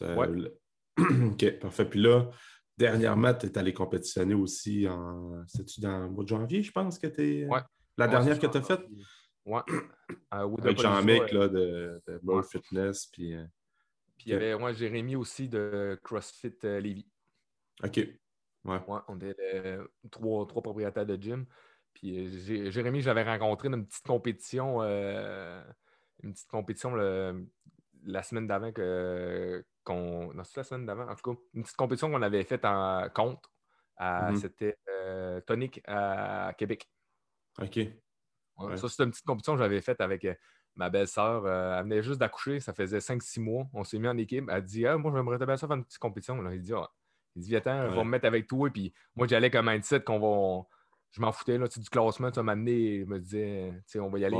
[0.00, 0.52] Ouais.
[0.98, 1.84] ok, parfait.
[1.84, 2.28] Puis là,
[2.76, 5.44] dernièrement, tu es allé compétitionner aussi en.
[5.46, 7.46] C'était-tu dans le mois de janvier, je pense, que tu es.
[7.46, 7.60] Ouais.
[7.96, 8.86] La dernière que tu as faite?
[9.46, 9.60] Oui.
[10.30, 13.06] Avec Jean-Mick de, de More Fitness.
[13.06, 13.44] Puis, euh,
[14.16, 17.08] puis il y avait moi, Jérémy aussi de CrossFit euh, Lévis.
[17.82, 18.00] OK.
[18.64, 18.80] Ouais.
[19.08, 19.78] on était
[20.10, 21.46] trois, trois, propriétaires de gym.
[21.94, 26.94] Puis euh, Jérémy, j'avais rencontré dans une petite compétition, une petite compétition
[28.04, 30.34] la semaine d'avant que qu'on.
[30.34, 33.08] Non, c'est la semaine d'avant, en tout cas, une petite compétition qu'on avait faite en
[33.14, 33.44] compte.
[34.00, 34.36] Mm-hmm.
[34.36, 34.76] C'était
[35.46, 36.88] Tonic à Québec.
[37.60, 37.78] OK.
[38.76, 40.34] Ça, c'est une petite compétition que j'avais faite avec euh,
[40.76, 41.44] ma belle-sœur.
[41.44, 43.66] Euh, elle venait juste d'accoucher, ça faisait 5-6 mois.
[43.72, 44.46] On s'est mis en équipe.
[44.50, 46.40] Elle dit ah, Moi, j'aimerais bien ça faire une petite compétition.
[46.40, 46.88] Là, il dit ah.
[47.34, 48.68] Il dit Viens, on va me mettre avec toi.
[48.68, 50.66] Et puis moi, j'allais comme un mindset qu'on va.
[51.10, 52.30] Je m'en foutais là, du classement.
[52.30, 54.36] Tu m'as amené, me disait On va y aller.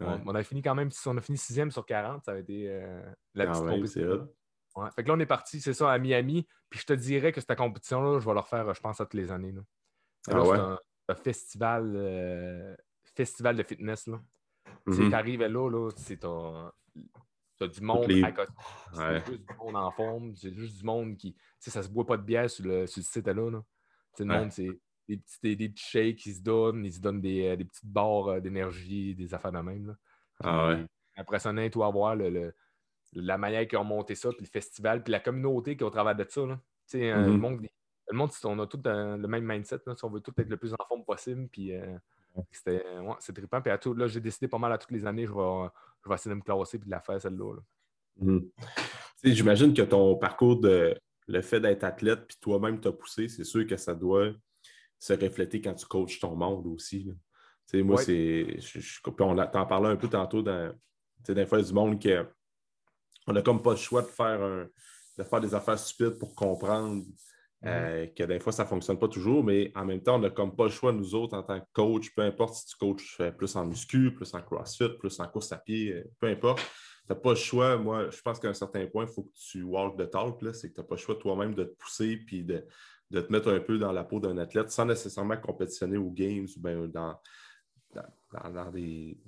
[0.00, 3.02] On, a fini quand même, on a fini sixième sur 40, ça avait été euh,
[3.34, 4.28] la petite compétition.
[4.76, 4.88] Ouais.
[4.94, 6.46] Fait que là, on est parti, c'est ça, à Miami.
[6.70, 9.14] Puis je te dirais que cette compétition-là, je vais le refaire, je pense, à toutes
[9.14, 9.52] les années.
[9.52, 9.60] Là.
[10.30, 10.58] Ah ouais?
[11.14, 12.74] Festival, euh,
[13.14, 14.06] festival de fitness.
[14.06, 14.20] Là.
[14.86, 15.14] Tu mhm.
[15.14, 16.70] arrives là, là c'est ton.
[17.58, 18.52] Tu as du monde à côté.
[18.92, 20.34] C'est juste du monde en forme.
[20.34, 21.34] C'est juste du monde qui.
[21.34, 23.50] Tu sais, ça se boit pas de bière sur le, sur site-là.
[23.50, 23.62] Là.
[24.18, 24.68] Le monde, c'est
[25.08, 26.84] des petits, des, petits shakes qui se donnent.
[26.84, 29.86] Ils se donnent des, euh, des petites barres euh, d'énergie, des affaires de même.
[29.88, 29.94] Là.
[30.42, 30.86] Ah ouais.
[31.16, 32.54] Impressionnant, toi, à voir le,
[33.12, 35.90] la manière qu'ils ont monté ça, puis le festival, puis la communauté qui est au
[35.90, 36.46] travers de ça.
[36.46, 36.58] Là.
[36.88, 37.66] Tu sais, le monde,
[38.08, 39.80] le monde, on a tout le même mindset.
[39.86, 41.48] Là, si on veut tout être le plus en forme possible.
[41.48, 41.72] Puis
[42.50, 43.60] c'était ouais, c'est trippant.
[43.60, 45.68] Puis à tout, là, j'ai décidé pas mal à toutes les années, je vais,
[46.02, 47.56] je vais essayer de me classer et de la faire celle-là.
[48.18, 48.50] Mhm.
[49.22, 53.66] J'imagine que ton parcours de le fait d'être athlète puis toi-même t'as poussé, c'est sûr
[53.66, 54.32] que ça doit
[54.98, 57.10] se refléter quand tu coaches ton monde aussi.
[57.72, 58.58] Moi, c'est.
[59.04, 60.74] on t'en parlait un peu tantôt dans
[61.28, 62.26] des fois du monde qu'on
[63.28, 64.68] on n'a comme pas le choix de faire un,
[65.16, 67.04] de faire des affaires stupides pour comprendre.
[67.66, 70.30] Euh, que des fois, ça ne fonctionne pas toujours, mais en même temps, on n'a
[70.30, 73.20] comme pas le choix, nous autres, en tant que coach, peu importe si tu coaches
[73.36, 77.12] plus en muscu, plus en crossfit, plus en course à pied, euh, peu importe, tu
[77.12, 77.76] n'as pas le choix.
[77.76, 80.70] Moi, je pense qu'à un certain point, il faut que tu walk the talk, c'est
[80.70, 82.64] que tu n'as pas le choix toi-même de te pousser puis de,
[83.10, 86.60] te mettre un peu dans la peau d'un athlète sans nécessairement compétitionner aux games ou
[86.60, 87.20] bien dans,
[87.92, 89.18] dans, des.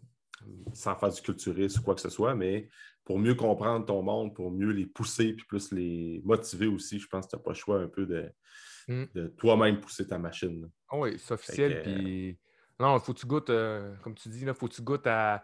[0.72, 2.68] Sans faire du culturisme ou quoi que ce soit, mais
[3.04, 7.08] pour mieux comprendre ton monde, pour mieux les pousser, puis plus les motiver aussi, je
[7.08, 8.32] pense que tu n'as pas le choix un peu de,
[8.88, 9.28] hmm.
[9.36, 10.70] toi-même pousser ta machine.
[10.88, 11.82] Ah oui, c'est officiel.
[11.82, 12.38] Puis...
[12.78, 15.06] Non, il faut que tu goûtes, euh, comme tu dis, il faut que tu goûtes
[15.06, 15.42] à,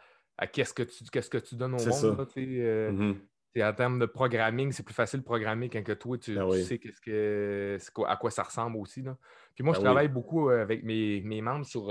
[0.52, 2.28] qu'est-ce que tu qu'est-ce que tu donnes au monde.
[2.36, 3.16] Euh, mm-hmm.
[3.62, 6.78] En termes de programming, c'est plus facile de programmer quand que toi, tu, ben sais
[6.78, 9.02] qu'est-ce que, à quoi ça ressemble aussi.
[9.02, 9.16] Là.
[9.54, 11.90] Puis moi, je ben travaille beaucoup euh, avec mes, membres sur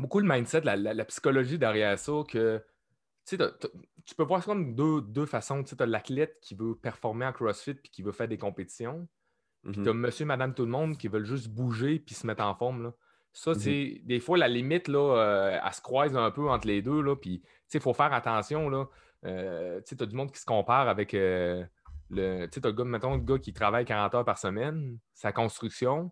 [0.00, 2.62] beaucoup le mindset, la, la, psychologie derrière ça, que
[3.26, 5.62] tu peux voir ça comme deux, deux façons.
[5.62, 9.06] Tu as l'athlète qui veut performer en CrossFit puis qui veut faire des compétitions.
[9.62, 9.82] Puis mm-hmm.
[9.84, 12.54] tu as monsieur, madame, tout le monde qui veulent juste bouger puis se mettre en
[12.54, 12.82] forme.
[12.82, 12.94] Là.
[13.32, 14.06] Ça, c'est mm-hmm.
[14.06, 17.00] des fois la limite, là, euh, elle se croise un peu entre les deux.
[17.00, 18.68] Là, puis il faut faire attention.
[18.68, 18.86] Là.
[19.26, 21.64] Euh, tu as du monde qui se compare avec euh,
[22.08, 22.46] le.
[22.46, 26.10] Tu sais, le gars, mettons, le gars qui travaille 40 heures par semaine, sa construction.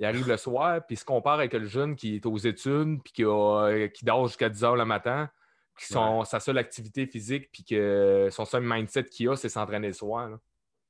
[0.00, 3.02] Il arrive le soir, puis il se compare avec le jeune qui est aux études,
[3.02, 3.24] puis qui,
[3.94, 5.28] qui dort jusqu'à 10 heures le matin
[5.78, 9.88] qui sont sa seule activité physique, puis que son seul mindset qu'il a, c'est s'entraîner
[9.88, 10.38] le soir.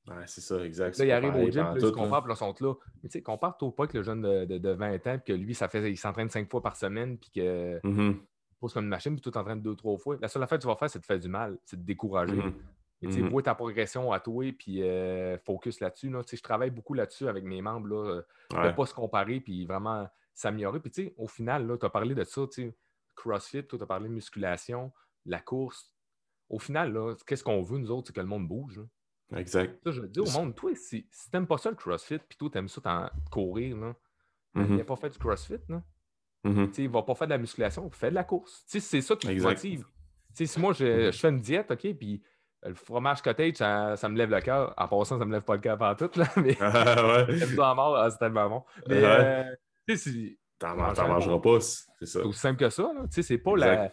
[0.09, 0.97] Ouais, c'est ça, exact.
[0.99, 2.75] Là, il arrive au gym, puis il se compare, puis là, sont là.
[3.03, 5.55] Mais tu sais, compare-toi pas avec le jeune de, de, 20 ans, puis que lui,
[5.55, 8.19] ça fait, il s'entraîne cinq fois par semaine, puis que mm
[8.61, 10.17] pose comme une machine, puis tout entraîne deux, trois fois.
[10.21, 12.35] La seule affaire que tu vas faire, c'est de faire du mal, c'est de décourager.
[12.35, 12.55] Mm
[13.03, 16.11] tu sais, vois ta progression à toi, puis euh, focus là-dessus.
[16.11, 16.23] Là.
[16.31, 20.09] Je travaille beaucoup là-dessus avec mes membres, là, de ne pas se comparer, puis vraiment
[20.35, 20.81] s'améliorer.
[20.81, 22.77] Puis, tu sais, au final, tu as parlé de ça, tu sais
[23.19, 24.93] CrossFit, tu as parlé de musculation,
[25.27, 25.93] la course.
[26.49, 28.81] Au final, qu'est-ce qu'on veut, nous autres, c'est que le monde bouge.
[29.37, 29.79] Exact.
[29.85, 32.69] je dis au monde, toi, si, si n'aimes pas ça le CrossFit, puis toi, aimes
[32.69, 33.95] ça courir, là,
[34.55, 35.83] il n'a pas fait du CrossFit, là.
[36.45, 36.75] Mm-hmm.
[36.79, 38.65] Il ne va pas faire de la musculation, il fait de la course.
[38.67, 39.85] c'est ça qui me motive.
[40.33, 42.23] si moi, je, je, fais une diète, OK, puis
[42.63, 44.75] le fromage cottage, ça, ça me lève le cœur.
[44.77, 47.27] En passant, ça me lève pas le cœur par tout, là, mais ah, ouais.
[47.59, 48.65] Ah, c'est tellement bon.
[48.89, 49.55] Mais, euh,
[49.97, 52.21] si, T'en mangeras pas, c'est ça.
[52.21, 52.91] C'est aussi simple que ça.
[53.05, 53.93] Tu sais, c'est pas la.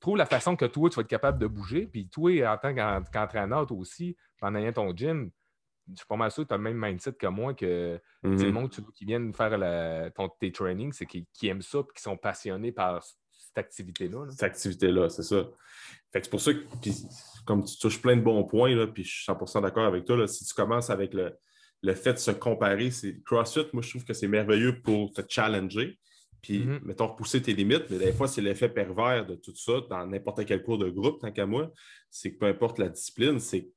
[0.00, 1.86] Trouve la façon que toi, tu vas être capable de bouger.
[1.86, 2.74] Puis toi, en tant
[3.12, 5.30] qu'entraîneur, toi aussi, en ayant ton gym,
[5.88, 8.34] je suis pas mal sûr que tu as le même mindset que moi, que mm
[8.34, 8.44] -hmm.
[8.44, 12.16] le monde qui viennent faire ton, tes trainings, c'est qui, aiment ça et qui sont
[12.16, 13.02] passionnés par
[13.56, 14.26] cette activité-là.
[14.30, 15.48] Cette activité-là, c'est ça.
[16.12, 16.60] Fait c'est pour ça que,
[17.44, 20.16] comme tu touches plein de bons points, là, puis je suis 100% d'accord avec toi,
[20.16, 21.34] là, si tu commences avec le,
[21.82, 25.22] le fait de se comparer, c'est CrossFit, moi, je trouve que c'est merveilleux pour te
[25.28, 25.98] challenger.
[26.42, 26.80] Puis, mm-hmm.
[26.84, 30.44] mettons, repousser tes limites, mais des fois, c'est l'effet pervers de tout ça dans n'importe
[30.44, 31.72] quel cours de groupe, tant qu'à moi.
[32.10, 33.70] C'est que peu importe la discipline, c'est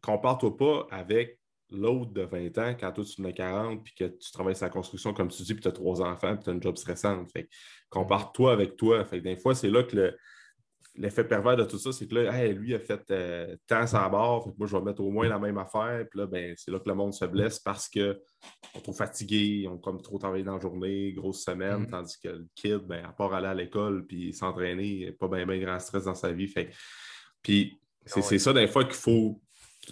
[0.00, 1.38] compare-toi pas avec
[1.76, 4.66] l'autre de 20 ans quand toi, tu en as 40 puis que tu travailles sur
[4.66, 6.76] la construction, comme tu dis, puis tu as trois enfants, puis tu as une job
[6.76, 7.30] stressante.
[7.30, 7.48] Fait
[7.90, 9.04] compare-toi avec toi.
[9.04, 10.16] Fait des fois, c'est là que le,
[10.96, 14.46] l'effet pervers de tout ça, c'est que là, lui a fait euh, tant sa barre,
[14.56, 16.06] moi je vais mettre au moins la même affaire.
[16.08, 18.18] Puis là, ben, c'est là que le monde se blesse parce qu'ils
[18.72, 21.90] sont trop fatigués, ils ont comme trop travaillé dans la journée, grosse semaine, mm.
[21.90, 25.60] tandis que le kid, ben, à part aller à l'école puis s'entraîner, pas bien ben
[25.60, 26.48] grand stress dans sa vie.
[26.48, 26.70] Fait.
[27.42, 29.40] Puis c'est, ah ça des fois qu'il faut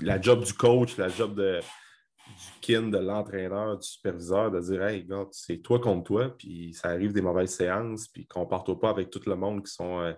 [0.00, 4.82] la job du coach, la job de, du kin, de l'entraîneur, du superviseur, de dire
[4.82, 8.90] Hey, gars, c'est toi contre toi, puis ça arrive des mauvaises séances, puis compare-toi pas
[8.90, 10.00] avec tout le monde qui sont.
[10.00, 10.12] Euh,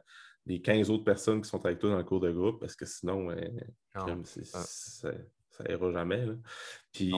[0.47, 2.85] les 15 autres personnes qui sont avec toi dans le cours de groupe parce que
[2.85, 3.49] sinon, euh,
[3.95, 4.07] ah.
[4.25, 6.27] ça n'ira jamais.
[6.93, 7.13] Puis,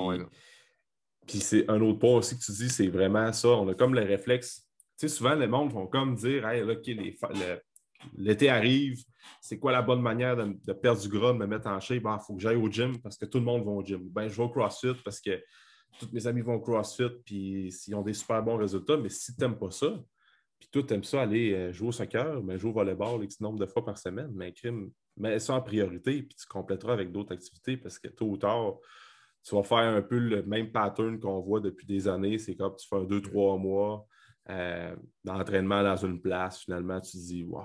[1.26, 3.48] puis c'est un autre point aussi que tu dis, c'est vraiment ça.
[3.48, 4.68] On a comme le réflexe.
[4.98, 6.88] Tu sais, souvent, les monde vont comme dire Hey, OK,
[8.16, 9.02] l'été arrive,
[9.40, 11.98] c'est quoi la bonne manière de, perdre du gras, de me mettre en shape?
[11.98, 14.08] Il ben, faut que j'aille au gym parce que tout le monde va au gym.
[14.10, 15.42] Ben, je vais au CrossFit parce que
[15.98, 18.96] tous mes amis vont au CrossFit puis ils ont des super bons résultats.
[18.96, 19.94] Mais si tu n'aimes pas ça,
[20.58, 23.40] puis toi, tu aimes ça aller euh, jouer au soccer, mais jouer au volleyball X
[23.40, 27.12] nombre de fois par semaine, mais crime, mets ça en priorité, puis tu compléteras avec
[27.12, 28.76] d'autres activités parce que tôt ou tard,
[29.44, 32.38] tu vas faire un peu le même pattern qu'on voit depuis des années.
[32.38, 34.06] C'est comme tu fais un deux, trois mois
[34.50, 36.62] euh, d'entraînement dans une place.
[36.62, 37.64] Finalement, tu te dis, waouh,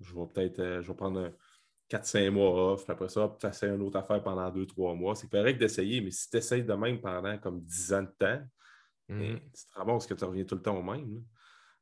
[0.00, 1.32] je vais peut-être euh, je vais prendre
[1.90, 2.88] 4-5 mois off.
[2.88, 5.14] Après ça, tu essaies une autre affaire pendant deux, trois mois.
[5.14, 8.42] C'est correct d'essayer, mais si tu essayes de même pendant comme 10 ans de temps,
[9.08, 9.40] mm -hmm.
[9.40, 11.22] tu te ramasses que tu reviens tout le temps au même.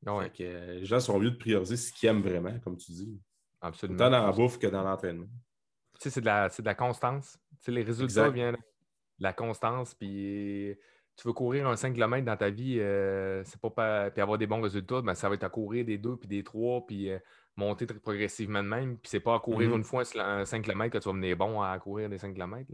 [0.05, 3.21] Que, euh, les gens sont mieux de prioriser ce qu'ils aiment vraiment, comme tu dis.
[3.61, 3.99] Absolument.
[3.99, 5.29] Tant dans la bouffe que dans l'entraînement.
[5.95, 7.39] Tu sais, c'est de, la, de la constance.
[7.51, 9.95] Tu sais, les résultats viennent de la constance.
[9.95, 10.77] Puis
[11.17, 14.47] tu veux courir un 5 km dans ta vie, euh, c'est pas, puis avoir des
[14.47, 17.19] bons résultats, ben, ça va être à courir des 2 puis des 3, puis euh,
[17.57, 18.99] monter très progressivement de même.
[18.99, 19.77] Puis c'est pas à courir mm-hmm.
[19.77, 22.71] une fois un 5 km que tu vas mener bon à courir des 5 km.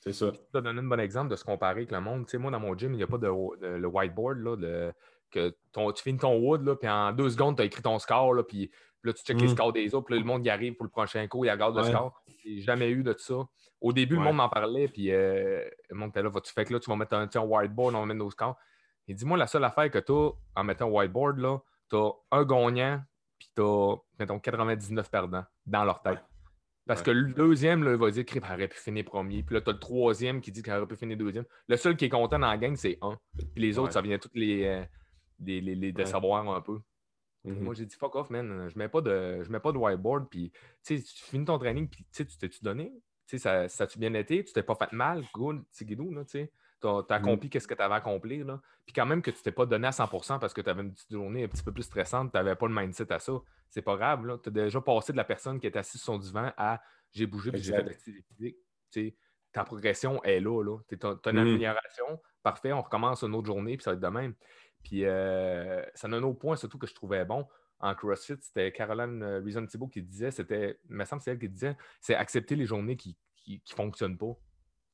[0.00, 0.32] C'est ça.
[0.34, 2.26] Je vais donner un bon exemple de se comparer avec le monde.
[2.26, 4.92] Tu sais, moi, dans mon gym, il n'y a pas de, le whiteboard, là, de,
[5.30, 8.34] que tu finis ton wood, là, puis en deux secondes, tu as écrit ton score,
[8.34, 8.68] là, puis
[9.04, 9.50] là, tu checkes les mm.
[9.50, 11.84] scores des autres, puis le monde y arrive pour le prochain coup, il regarde le
[11.84, 12.20] score.
[12.44, 13.34] J'ai jamais eu de ça.
[13.80, 16.72] Au début, le monde m'en parlait, puis euh, le monde était là, tu fais que
[16.72, 18.56] là, tu vas mettre un, un whiteboard, on va mettre nos scores.
[19.08, 21.58] Et dis-moi, la seule affaire que tu as en mettant un whiteboard, là,
[21.90, 23.00] tu as un gagnant,
[23.42, 26.20] puis tu as, mettons, 99 perdants dans leur tête.
[26.86, 29.42] Parce que le deuxième, là, il va dire qu'il aurait pu finir premier.
[29.42, 31.44] Puis là, tu as le troisième qui dit qu'il aurait pu finir deuxième.
[31.68, 33.18] Le seul qui est content dans la gang, c'est un.
[33.36, 34.84] Puis les autres, ça vient toutes les, euh,
[35.40, 36.80] les, les, de savoir un peu.
[37.44, 37.60] Mm-hmm.
[37.60, 38.68] Moi, j'ai dit fuck off, man.
[38.68, 40.28] Je mets pas de, je mets pas de whiteboard.
[40.28, 40.52] Puis,
[40.84, 42.92] tu finis ton training, puis tu t'es-tu donné?
[43.26, 44.44] ça, ça a-tu bien été?
[44.44, 45.24] Tu t'es pas fait mal?
[45.32, 46.52] Good, guidou, là, tu sais.
[46.82, 47.12] Tu as, mm-hmm.
[47.12, 48.42] accompli qu'est-ce que tu avais accompli.
[48.42, 48.60] Là.
[48.84, 50.92] Puis quand même que tu t'es pas donné à 100% parce que tu avais une
[50.92, 53.32] petite journée un petit peu plus stressante, tu n'avais pas le mindset à ça.
[53.70, 54.40] C'est pas grave.
[54.42, 57.26] Tu as déjà passé de la personne qui est assise sur son divan à j'ai
[57.26, 58.24] bougé puis j'ai fait l'activité
[58.90, 59.16] physique.
[59.52, 60.62] ta progression est là.
[60.62, 60.78] là.
[60.88, 62.20] Tu as, une amélioration.
[62.42, 64.34] Parfait, on recommence une autre journée, puis ça va être de même.
[64.82, 67.46] Puis euh, ça a un autre point, surtout que je trouvais bon
[67.82, 71.30] en CrossFit, c'était Caroline euh, Reason Thibault qui disait, c'était, il me semble que c'est
[71.32, 73.16] elle qui disait, c'est accepter les journées qui
[73.48, 74.36] ne fonctionnent pas.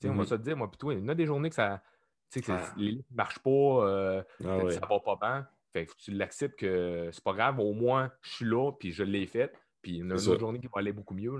[0.04, 0.26] On va mm-hmm.
[0.26, 1.82] se dire, moi, plutôt, il y en a des journées que ça
[2.30, 5.48] que ne marche pas, euh, ah ça va pas bien.
[5.72, 9.02] Fait que tu l'acceptes que c'est pas grave, au moins je suis là, puis je
[9.02, 11.32] l'ai fait, puis il y a une autre journée qui va aller beaucoup mieux.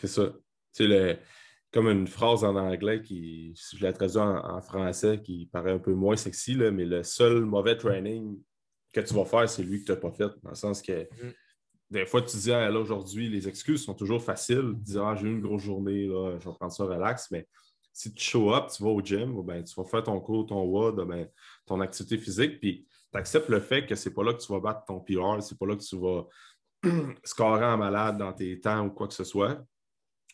[0.00, 0.32] C'est ça.
[0.70, 1.18] C'est le
[1.72, 5.78] comme une phrase en anglais qui, si je la traduis en, français, qui paraît un
[5.78, 8.38] peu moins sexy, là, mais le seul mauvais training
[8.92, 10.28] que tu vas faire, c'est lui que tu n'as pas fait.
[10.42, 11.32] Dans le sens que mm.
[11.90, 14.74] des fois, tu dis, ah, là, aujourd'hui, les excuses sont toujours faciles.
[14.84, 17.30] Tu dis, ah, j'ai eu une grosse journée, là, je vais prendre ça relax.
[17.30, 17.48] Mais
[17.92, 20.62] si tu show up, tu vas au gym, ben, tu vas faire ton cours, ton
[20.62, 21.28] WOD, ben,
[21.66, 24.60] ton activité physique, puis tu acceptes le fait que c'est pas là que tu vas
[24.60, 26.26] battre ton PR, c'est pas là que tu vas
[27.24, 29.62] scorer en malade dans tes temps ou quoi que ce soit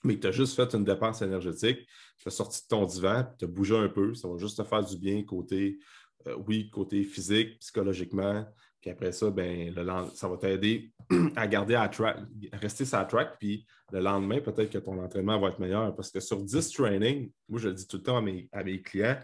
[0.04, 1.86] mais que tu as juste fait une dépense énergétique,
[2.18, 4.62] tu as sorti de ton divan, tu as bougé un peu, ça va juste te
[4.62, 5.78] faire du bien côté,
[6.26, 8.46] euh, oui, côté physique, psychologiquement.
[8.80, 9.74] Puis après ça, ben,
[10.14, 10.92] ça va t'aider
[11.36, 12.18] à garder à, track,
[12.52, 13.36] rester sur la track.
[13.38, 15.94] Puis le lendemain, peut-être que ton entraînement va être meilleur.
[15.96, 18.62] Parce que sur 10 training, moi je le dis tout le temps à mes, à
[18.62, 19.18] mes clients,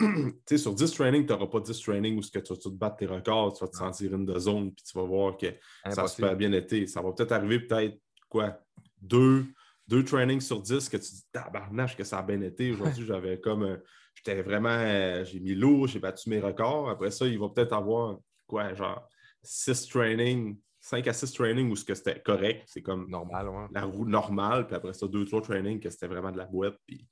[0.56, 3.54] sur 10 training, tu n'auras pas 10 training où tu vas te battre tes records,
[3.56, 5.46] tu vas te sentir une de zone, puis tu vas voir que
[5.88, 6.86] ça a super bien été.
[6.86, 7.98] Ça va peut-être arriver peut-être
[8.28, 8.58] quoi?
[9.00, 9.46] Deux,
[9.86, 12.70] deux trainings sur dix que tu dis tabarnache que ça a bien été.
[12.72, 13.78] Aujourd'hui, j'avais comme
[14.14, 16.90] j'étais vraiment euh, j'ai mis lourd, j'ai battu mes records.
[16.90, 18.18] Après ça, il va peut-être avoir
[18.50, 19.08] quoi, genre
[19.42, 22.64] six trainings, cinq à six trainings où c'était correct.
[22.66, 24.66] C'est comme normal, la roue normale.
[24.66, 26.76] Puis après ça, deux, trois trainings que c'était vraiment de la boîte.
[26.86, 27.06] Puis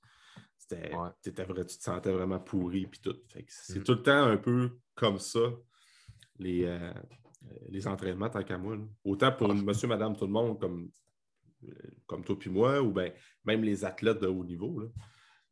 [0.59, 0.91] c'était,
[1.45, 2.87] vrai, tu te sentais vraiment pourri.
[2.87, 3.17] Puis tout.
[3.47, 3.85] c'est mm.
[3.85, 5.41] tout le temps un peu comme ça,
[6.39, 6.93] les, euh,
[7.69, 8.77] les entraînements, tant qu'à moi.
[9.05, 10.91] Autant pour monsieur, madame, tout le monde, comme
[12.07, 13.13] comme toi puis moi, ou ben,
[13.45, 14.79] même les athlètes de haut niveau.
[14.79, 14.89] Là.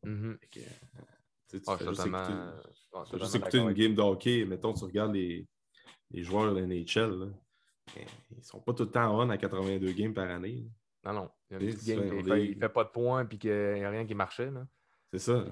[0.05, 0.38] Mm-hmm.
[0.51, 5.46] tu ah, fais juste écouter, une game de hockey, mettons, tu regardes les,
[6.11, 7.33] les joueurs de la NHL,
[7.97, 10.66] ils ne sont pas tout le temps on à 82 games par année.
[11.05, 11.31] Non, non.
[11.51, 14.14] Il, y a game il, fait, pas de points et qu'il n'y a rien qui
[14.14, 14.51] marchait.
[15.12, 15.45] C'est ça.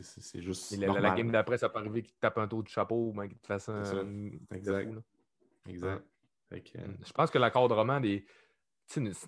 [0.00, 0.76] C'est juste.
[0.78, 3.38] La, game d'après, ça peut arriver qu'il te tape un tour de chapeau ou qu'il
[3.38, 3.82] te fasse un.
[4.52, 4.92] Exact.
[5.68, 6.04] exact.
[6.50, 8.24] Je pense que l'accordement des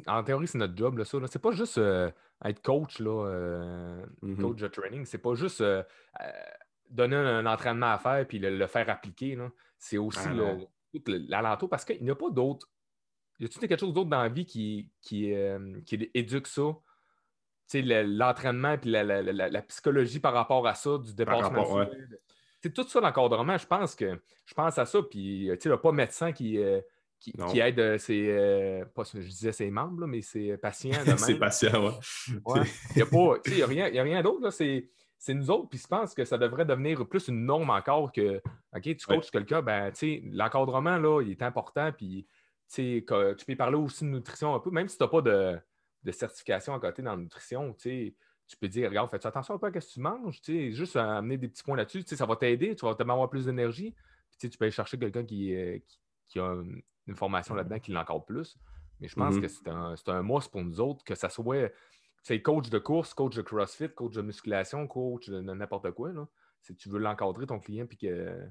[0.07, 1.19] en théorie, c'est notre job, là, ça.
[1.27, 2.11] C'est pas juste euh,
[2.45, 4.41] être coach, là, euh, mm-hmm.
[4.41, 5.05] coach de training.
[5.05, 5.83] C'est pas juste euh,
[6.91, 9.39] donner un, entraînement à faire puis le, faire appliquer.
[9.85, 10.57] C'est aussi ah,
[11.29, 12.71] l'alentour parce qu'il n'y a pas d'autre.
[13.39, 15.35] Y a-t-il quelque chose d'autre dans la vie qui, qui,
[15.85, 16.63] qui éduque ça?
[17.75, 21.87] L'entraînement et la, psychologie par rapport à ça, du dépassement.
[22.63, 23.59] C'est tout ça l'encadrement.
[23.59, 25.03] Je pense que je pense à ça.
[25.03, 26.59] Puis, tu sais, pas médecin qui
[27.49, 30.93] qui, aide euh, ses, euh, pas, je disais ses membres, mais ses patients.
[31.17, 31.99] ses patients,
[32.47, 32.61] oui.
[32.97, 34.51] Il n'y a, rien, a rien d'autre.
[34.51, 34.89] C'est,
[35.33, 38.43] nous autres, puis je pense que ça devrait devenir plus une norme encore que,
[38.77, 39.93] OK, tu coaches quelqu'un, ben,
[40.33, 42.27] l'encadrement, là, il est important, puis
[42.69, 45.59] tu peux parler aussi de nutrition un peu, même si tu n'as pas de,
[46.03, 48.15] de certification à côté dans la nutrition, tu
[48.61, 51.39] peux dire, regarde, fais attention un peu à ce que tu manges, juste à amener
[51.39, 53.95] des petits points là-dessus, ça va t'aider, tu vas avoir plus d'énergie.
[54.39, 55.79] tu peux aller chercher quelqu'un qui, euh,
[56.29, 56.63] qui, a
[57.07, 58.59] une, formation là-dedans qui l'a encore plus.
[59.01, 59.41] Mais je pense mm-hmm.
[59.41, 61.71] que c'est un, c'est un must pour nous autres, que ça soit
[62.43, 66.13] coach de course, coach de CrossFit, coach de musculation, coach de n'importe quoi.
[66.13, 66.27] Là.
[66.63, 68.49] Si tu veux l'encadrer, ton client, puis que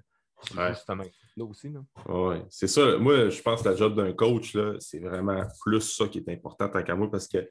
[0.70, 1.04] justement
[1.38, 1.74] là aussi.
[2.08, 2.98] Oui, c'est ça.
[2.98, 6.70] Moi, je pense que la job d'un coach, c'est vraiment plus ça qui est important
[6.70, 7.50] tant qu'à moi parce que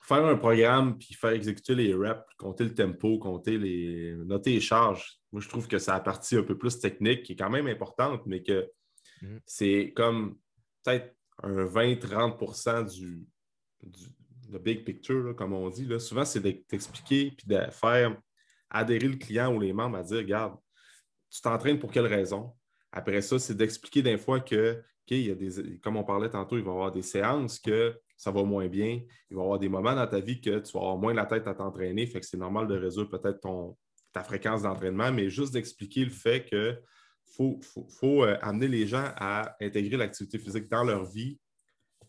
[0.00, 4.14] faire un programme puis faire exécuter les reps, compter le tempo, compter les.
[4.24, 7.32] noter les charges, moi, je trouve que c'est la partie un peu plus technique qui
[7.32, 8.70] est quand même importante, mais que
[9.22, 9.38] mm.
[9.44, 10.38] c'est comme
[10.82, 13.26] peut-être un 20-30 du,
[13.82, 14.06] du
[14.56, 15.86] big picture, comme on dit.
[16.00, 18.16] Souvent, c'est d'expliquer puis de faire
[18.70, 20.56] adhérer le client ou les membres à dire regarde,
[21.30, 22.52] tu t'entraînes pour quelle raison?
[22.92, 26.64] Après ça, c'est d'expliquer des fois que, y a des, comme on parlait tantôt, il
[26.64, 29.00] va y avoir des séances que ça va moins bien.
[29.30, 31.26] Il va y avoir des moments dans ta vie que tu vas avoir moins la
[31.26, 32.06] tête à t'entraîner.
[32.06, 33.76] Fait que c'est normal de résoudre peut-être ton,
[34.12, 36.80] ta fréquence d'entraînement, mais juste d'expliquer le fait que
[37.36, 37.60] faut,
[38.00, 41.38] faut, euh, amener les gens à intégrer l'activité physique dans leur vie.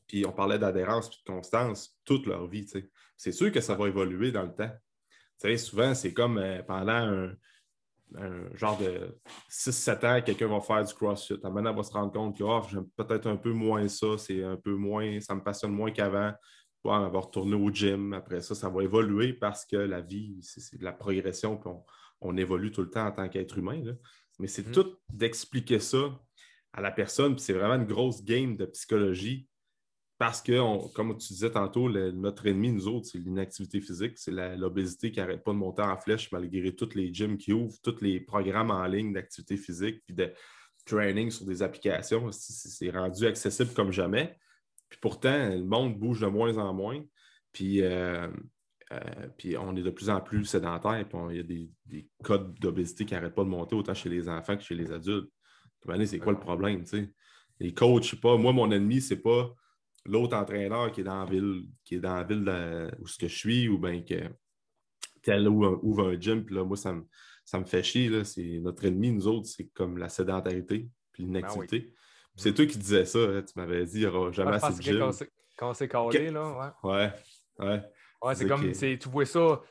[0.09, 2.67] Puis on parlait d'adhérence et de constance toute leur vie.
[3.15, 5.57] C'est sûr que ça va évoluer dans le temps.
[5.57, 7.31] souvent, c'est comme euh, pendant un,
[8.15, 9.19] un genre de
[9.49, 11.39] 6-7 ans, quelqu'un va faire du CrossFit.
[11.43, 14.43] Maintenant, on va se rendre compte que oh, j'aime peut-être un peu moins ça, c'est
[14.43, 16.33] un peu moins, ça me passionne moins qu'avant.
[16.83, 18.13] on va retourner au gym.
[18.13, 21.69] Après ça, ça va évoluer parce que la vie, c'est de la progression, puis
[22.21, 23.81] on, évolue tout le temps en tant qu'être humain.
[24.39, 24.73] Mais c'est mm-hmm.
[24.73, 26.19] tout d'expliquer ça
[26.73, 29.47] à la personne, puis c'est vraiment une grosse game de psychologie
[30.19, 35.13] parce que, comme tu disais tantôt, notre ennemi, nous autres, c'est l'inactivité physique, c'est l'obésité
[35.13, 38.19] qui n'arrête pas de monter en flèche malgré tous les gyms qui ouvrent, tous les
[38.19, 40.29] programmes en ligne d'activité physique, puis de
[40.85, 42.29] training sur des applications.
[42.33, 44.37] C'est rendu accessible comme jamais.
[44.89, 47.01] Puis pourtant, le monde bouge de moins en moins.
[47.53, 48.27] Puis, euh,
[48.91, 48.99] euh,
[49.37, 51.07] puis on est de plus en plus sédentaire.
[51.07, 54.09] Puis il y a des, des codes d'obésité qui n'arrêtent pas de monter autant chez
[54.09, 55.31] les enfants que chez les adultes.
[56.05, 56.83] C'est quoi le problème?
[57.61, 59.55] Les coachs, je sais pas, moi, mon ennemi, c'est pas
[60.09, 63.27] l'autre entraîneur qui est dans la ville, qui est dans la ville où ce que
[63.27, 64.15] je suis, ou bien que
[65.21, 67.05] tel ouvre un gym, puis là, moi, ça me,
[67.45, 68.23] ça me fait chier.
[68.23, 71.87] C'est notre ennemi, nous autres, c'est comme la sédentarité puis l'inactivité.
[71.89, 71.95] Ah
[72.35, 74.81] c'est toi qui disais ça, hein, tu m'avais dit, il n'y aura jamais assez de
[74.81, 75.11] gym.
[75.57, 76.89] Quand c'est calé, là, ouais.
[76.89, 77.13] Ouais,
[77.59, 77.83] ouais.
[78.21, 79.61] Ouais, c'est comme, tu vois ça,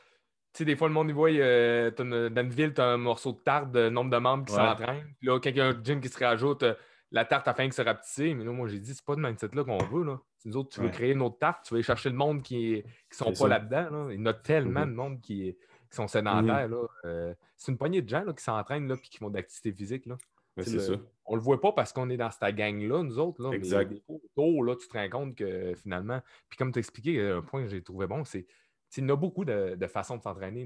[0.53, 2.97] tu sais, des fois, le monde, il voit, euh, dans une ville, tu as un
[2.97, 5.13] morceau de tarte de nombre de membres qui s'entraînent.
[5.19, 6.73] Puis là, quand il y a un gym qui se rajoute, euh,
[7.11, 8.33] la tarte afin que se rapetisser.
[8.33, 10.03] Mais là, moi, j'ai dit, c'est pas de mindset-là qu'on veut.
[10.03, 10.19] Là.
[10.45, 12.83] Nous autres, tu veux créer une autre tarte, tu veux aller chercher le monde qui
[12.83, 14.09] ne sont pas là-dedans.
[14.09, 14.89] Il y en a tellement mm-hmm.
[14.89, 15.57] de monde qui,
[15.91, 16.69] sont sédentaires.
[16.69, 16.87] Mm-hmm.
[17.05, 20.05] Euh, c'est une poignée de gens là, qui s'entraînent et qui font d'activité physique.
[20.05, 20.17] Là.
[20.57, 20.93] c'est ça.
[21.25, 23.41] On le voit pas parce qu'on est dans cette gang-là, nous autres.
[23.41, 23.91] Là, exact.
[23.91, 27.69] Mais là, tu te rends compte que finalement, puis comme tu expliqué, un point que
[27.69, 28.45] j'ai trouvé bon, c'est
[28.91, 30.65] qu'il y a beaucoup de, façons de s'entraîner.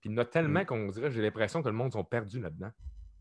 [0.00, 0.66] Puis il y en a tellement mm.
[0.66, 2.70] qu'on dirait, j'ai l'impression que le monde sont perdus là-dedans.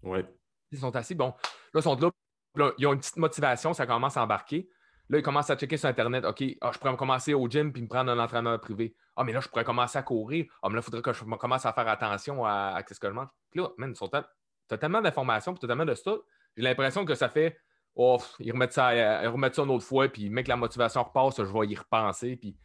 [0.03, 0.25] Ouais.
[0.71, 1.33] Ils sont assis, bon,
[1.73, 2.11] là, ils sont là
[2.57, 4.69] là, ils ont une petite motivation, ça commence à embarquer.
[5.09, 6.25] Là, ils commencent à checker sur Internet.
[6.25, 8.95] OK, ah, je pourrais me commencer au gym puis me prendre un entraîneur privé.
[9.15, 10.45] Ah, mais là, je pourrais commencer à courir.
[10.61, 13.13] Ah, mais là, il faudrait que je commence à faire attention à, ce que je
[13.13, 13.29] mange.
[13.51, 16.19] Puis là, man, tu as tellement d'informations puis tu as tellement de stuff.
[16.57, 17.57] J'ai l'impression que ça fait.
[17.95, 21.03] Oh, ils remettent ça, euh, ils remettent ça une autre fois, puis mec, la motivation
[21.03, 22.35] repasse, je vais y repenser.
[22.35, 22.59] Puis, tu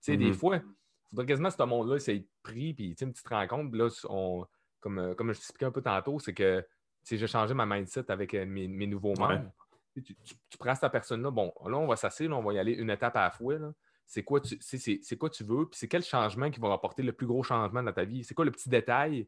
[0.00, 0.34] sais, des mm-hmm.
[0.34, 3.76] fois, il faudrait quasiment que ce monde-là, c'est pris, puis tu sais, une petite rencontre.
[3.76, 4.46] Là, on,
[4.80, 6.64] comme, euh, comme je t'expliquais un peu tantôt, c'est que
[7.04, 9.50] j'ai changé ma mindset avec euh, mes, nouveaux membres.
[10.02, 13.16] Tu, prends cette personne-là, bon, là, on va s'asseoir, on va y aller une étape
[13.16, 13.54] à la fois.
[14.06, 17.12] C'est quoi, tu, c'est, quoi tu veux, puis c'est quel changement qui va apporter le
[17.12, 18.24] plus gros changement dans ta vie?
[18.24, 19.26] C'est quoi le petit détail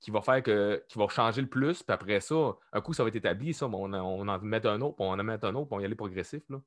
[0.00, 3.02] qui va faire que qui va changer le plus, puis après ça, un coup, ça
[3.02, 5.54] va être établi, ça, on, on, en met un autre, puis on en met un
[5.54, 6.42] autre, puis on y aller progressif.
[6.48, 6.60] Là.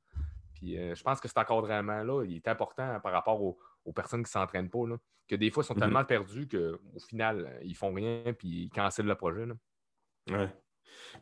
[0.54, 3.58] Puis euh, je pense que cet encadrement-là, il est important par rapport aux,
[3.94, 4.88] personnes qui ne s'entraînent pas.
[4.88, 5.80] Là, que des fois, ils sont mm-hmm.
[5.80, 9.46] tellement perdus qu'au final, ils font rien, puis ils cancellent le projet.
[9.46, 9.56] Là.
[10.30, 10.48] Oui.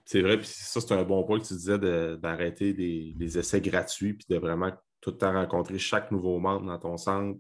[0.06, 1.78] C'est vrai, puis ça, c'est un bon point que tu disais
[2.18, 6.80] d'arrêter des, essais gratuits, puis de vraiment tout le temps rencontrer chaque nouveau membre dans
[6.80, 7.40] ton centre,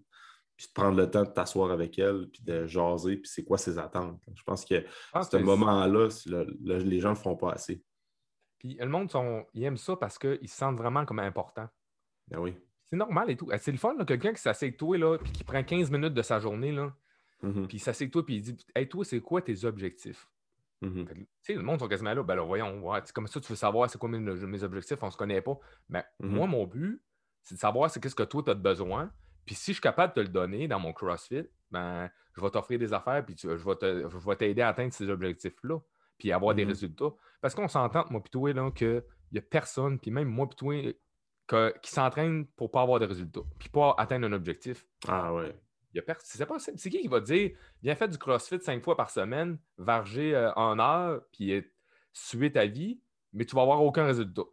[0.55, 3.57] puis de prendre le temps de t'asseoir avec elle, puis de jaser, puis c'est quoi
[3.57, 4.19] ses attentes.
[4.36, 7.84] Je pense que à ce moment-là, les gens ne le font pas assez.
[8.59, 11.67] Puis le monde, sont, ils aiment ça parce qu'ils se sentent vraiment comme important.
[12.28, 12.55] Ben oui.
[12.89, 13.49] C'est normal et tout.
[13.57, 16.22] C'est le fun, quelqu'un qui s'assied avec toi, là, puis qui prend 15 minutes de
[16.22, 16.93] sa journée, là,
[17.41, 17.67] mm-hmm.
[17.67, 20.28] puis il s'assied avec toi, puis il dit Hey, toi, c'est quoi tes objectifs
[20.82, 21.27] Mm-hmm.
[21.49, 22.23] Le monde sont quasiment là.
[22.23, 22.82] Ben là, voyons,
[23.13, 25.57] comme ça, tu veux savoir c'est quoi mes, objectifs, on ne se connaît pas.
[25.89, 26.27] Mais mm-hmm.
[26.27, 27.01] moi, mon but,
[27.43, 29.11] c'est de savoir c'est qu'est-ce que toi, tu as besoin.
[29.45, 32.49] Puis si je suis capable de te le donner dans mon CrossFit, ben, je vais
[32.49, 35.79] t'offrir des affaires, puis je vais t'aider à atteindre ces objectifs-là,
[36.17, 36.67] puis avoir des mm-hmm.
[36.67, 37.13] résultats.
[37.41, 41.73] Parce qu'on s'entend, moi, puis toi, qu'il n'y a personne, puis même moi, puis toi,
[41.82, 44.86] qui s'entraîne pour ne pas avoir de résultats, puis pas atteindre un objectif.
[45.07, 45.53] Ah ouais.
[46.24, 49.58] C'est pas C'est qui qui va dire viens faire du CrossFit cinq fois par semaine,
[49.78, 51.64] varger euh, en heure, puis
[52.14, 53.00] suer ta vie,
[53.34, 54.44] mais tu vas avoir aucun résultat?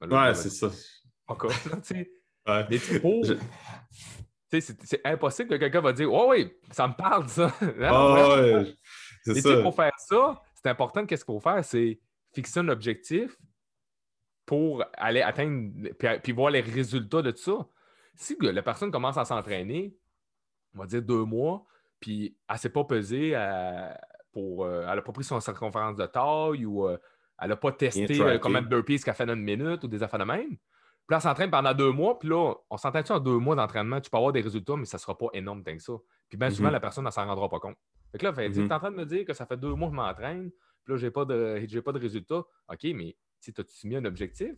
[0.00, 0.70] Ben ouais, c'est ça.
[1.26, 1.52] Encore,
[1.82, 2.10] tu sais.
[4.48, 7.52] C'est impossible que quelqu'un va dire Ouais, oui, ça me parle, ça.
[7.60, 8.76] ouais.
[9.24, 9.60] C'est ça.
[9.60, 11.64] Pour faire ça, c'est important, qu'est-ce qu'il faut faire?
[11.64, 12.00] C'est
[12.32, 13.36] fixer un objectif
[14.44, 15.72] pour aller atteindre,
[16.22, 17.66] puis, voir les résultats de ça.
[18.14, 19.96] Si la personne commence à s'entraîner,
[20.76, 21.64] on va dire deux mois,
[22.00, 23.90] puis elle ne s'est pas pesée, euh,
[24.32, 26.98] pour, euh, elle n'a pas pris son circonférence de taille ou euh,
[27.40, 30.20] elle n'a pas testé combien de burpees qu'elle fait dans une minute ou des affaires
[30.20, 30.48] de même.
[30.48, 34.00] Puis là, elle s'entraîne pendant deux mois, puis là, on s'entraîne en deux mois d'entraînement,
[34.00, 35.92] tu peux avoir des résultats, mais ça ne sera pas énorme tant que ça.
[36.28, 36.72] Puis bien souvent, mm-hmm.
[36.72, 37.76] la personne ne s'en rendra pas compte.
[38.10, 38.64] Fait que là, elle dit, mm-hmm.
[38.64, 40.50] tu es en train de me dire que ça fait deux mois que je m'entraîne,
[40.84, 42.44] puis là, je n'ai pas, de, pas de résultats.
[42.68, 44.52] OK, mais tu as-tu mis un objectif?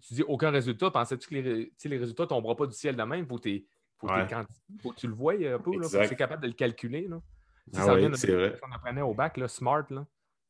[0.00, 3.02] tu dis aucun résultat, pensais-tu que les, les résultats ne tomberont pas du ciel de
[3.02, 3.26] même?
[3.26, 3.38] Faut,
[4.08, 6.54] faut, faut que tu le vois un peu, là, faut que tu capable de le
[6.54, 7.08] calculer.
[7.08, 7.20] Là.
[7.74, 8.58] Ah ça oui, c'est vrai.
[8.68, 9.84] On apprenait au bac, là, smart.
[9.90, 10.04] Là.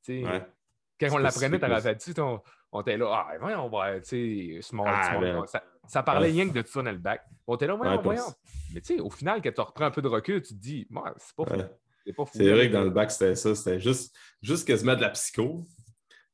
[0.06, 2.40] Quand on l'apprenait, tu avais dit, on,
[2.72, 5.48] on était là, ah, voyons, on va, tu sais, smart, ah, smart.
[5.48, 7.24] Ça, ça, parlait rien que de ça dans le bac.
[7.46, 8.34] On était là, voyons, voyons.
[8.72, 10.88] Mais tu sais, au final, quand tu reprends un peu de recul, tu te dis,
[11.18, 11.44] c'est pas
[12.24, 12.30] fou.
[12.32, 13.54] C'est vrai que dans le bac, c'était ça.
[13.54, 15.66] C'était juste, juste quasiment de la psycho.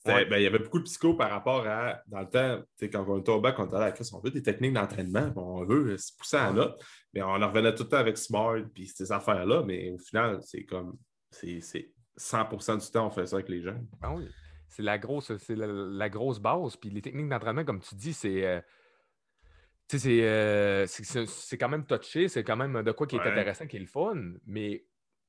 [0.05, 3.19] Ben, il y avait beaucoup de psycho par rapport à, dans le temps, quand on
[3.19, 6.37] était au bac, on était là, on veut des techniques d'entraînement, on veut se pousser
[6.37, 9.63] à la note, mais on en revenait tout le temps avec Smart puis ces affaires-là,
[9.67, 10.97] mais au final, c'est comme,
[11.31, 11.61] c'est
[12.17, 13.87] 100% du temps, on fait ça avec les jeunes.
[14.01, 14.29] Ah oui,
[14.69, 18.47] c'est la grosse, c'est la, grosse base, puis les techniques d'entraînement, comme tu dis, c'est.
[18.47, 18.61] Euh,
[20.05, 23.81] euh, c'est quand même touché, c'est quand même de quoi qui est intéressant, qui est
[23.81, 24.85] le fun, mais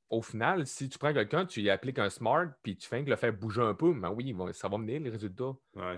[0.09, 3.09] au final, si tu prends quelqu'un, tu y appliques un smart, puis tu fais que
[3.09, 5.53] le faire bouger un peu, ben oui, ça va mener les résultats.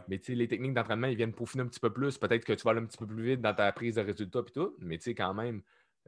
[0.08, 2.18] Mais les techniques d'entraînement, ils viennent peaufiner un petit peu plus.
[2.18, 4.44] Peut-être que tu vas aller un petit peu plus vite dans ta prise de résultats,
[4.44, 4.76] puis tout.
[4.80, 5.62] Mais tu sais, quand même,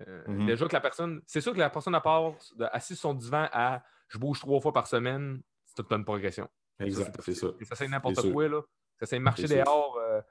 [0.08, 0.46] euh, mm-hmm.
[0.46, 2.34] déjà que la personne, c'est sûr que la personne, à part
[2.72, 6.50] assise sur son divan à je bouge trois fois par semaine, c'est toute une progression.
[6.80, 7.48] Exact, c'est ça.
[7.62, 8.62] ça, c'est n'importe quoi, là.
[9.00, 10.22] Ça, c'est marcher dehors, euh,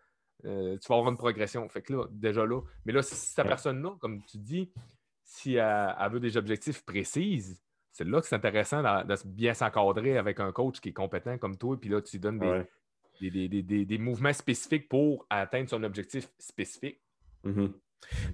[0.44, 1.68] euh, tu vas avoir une progression.
[1.68, 2.60] Fait que là, déjà là.
[2.84, 4.72] Mais là, si cette personne-là, comme tu dis,
[5.32, 7.42] si elle, veut des objectifs précis,
[7.90, 11.56] c'est là que c'est intéressant de, bien s'encadrer avec un coach qui est compétent comme
[11.56, 12.38] toi, puis là, tu lui donnes
[13.20, 17.00] des, mouvements spécifiques pour atteindre son objectif spécifique.
[17.44, 17.72] Mm-hmm.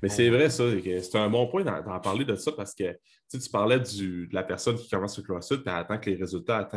[0.03, 0.65] Mais c'est vrai, ça.
[0.83, 2.99] C'est un bon point d'en parler de ça parce que
[3.31, 6.69] tu parlais de la personne qui commence le CrossFit et attend que les résultats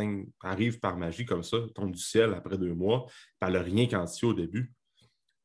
[0.42, 3.06] arrivent par magie comme ça, tombent du ciel après deux mois,
[3.40, 4.72] elle n'a rien quantifié au début.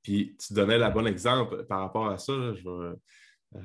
[0.04, 2.34] Puis tu donnais le bon exemple par rapport à ça.
[2.54, 2.96] je vais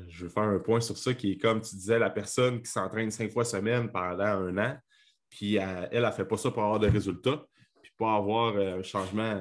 [0.08, 2.70] je veux faire un point sur ça qui est comme tu disais, la personne qui
[2.70, 4.76] s'entraîne cinq fois semaine pendant un an,
[5.28, 7.44] puis elle, elle ne fait pas ça pour avoir de résultats,
[7.82, 9.40] puis pour avoir euh, un changement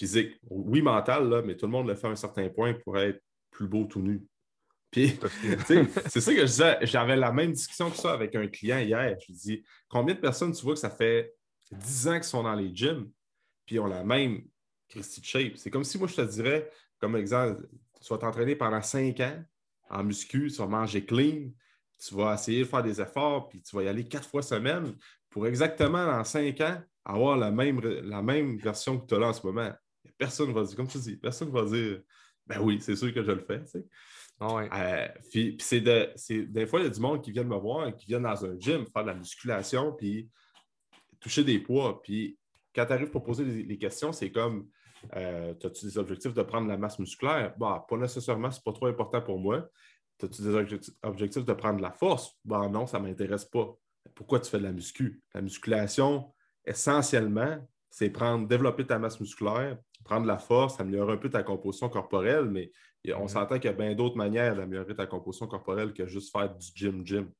[0.00, 0.38] physique.
[0.48, 3.22] Oui, mental, là, mais tout le monde le fait à un certain point pour être
[3.50, 4.24] plus beau tout nu.
[4.90, 5.18] Puis,
[6.08, 6.78] c'est ça que je disais.
[6.82, 9.16] J'avais la même discussion que ça avec un client hier.
[9.20, 11.34] Je lui dis combien de personnes tu vois que ça fait
[11.70, 13.10] 10 ans qu'ils sont dans les gyms,
[13.66, 14.42] puis ont la même
[14.88, 15.56] Christy shape?
[15.56, 17.68] C'est comme si moi je te dirais, comme exemple,
[18.00, 19.44] tu vas t'entraîner pendant 5 ans,
[19.90, 21.50] en muscu, tu vas manger clean,
[21.98, 24.94] tu vas essayer de faire des efforts, puis tu vas y aller quatre fois semaine
[25.28, 29.28] pour exactement dans cinq ans avoir la même, la même version que tu as là
[29.28, 29.70] en ce moment.
[30.16, 32.00] Personne ne va dire, comme tu dis, personne ne va dire
[32.46, 33.62] Ben oui, c'est sûr que je le fais.
[34.38, 37.94] Ah euh, puis, c'est des fois, il y a du monde qui vient me voir,
[37.94, 40.30] qui vient dans un gym faire de la musculation, puis
[41.20, 42.00] toucher des poids.
[42.02, 42.38] Puis
[42.74, 44.68] quand tu arrives pour poser les questions, c'est comme
[45.16, 47.54] euh, as-tu des objectifs de prendre la masse musculaire?
[47.58, 49.68] Bah, pas nécessairement, c'est pas trop important pour moi.
[50.22, 50.54] As-tu des
[51.02, 52.38] objectifs de prendre la force?
[52.44, 53.74] Bah, non, ça ne m'intéresse pas.
[54.14, 55.22] Pourquoi tu fais de la muscu?
[55.34, 56.32] La musculation,
[56.64, 61.88] essentiellement, c'est prendre, développer ta masse musculaire, prendre la force, améliorer un peu ta composition
[61.88, 62.70] corporelle, mais
[63.16, 66.54] on s'entend qu'il y a bien d'autres manières d'améliorer ta composition corporelle que juste faire
[66.54, 67.30] du gym-gym.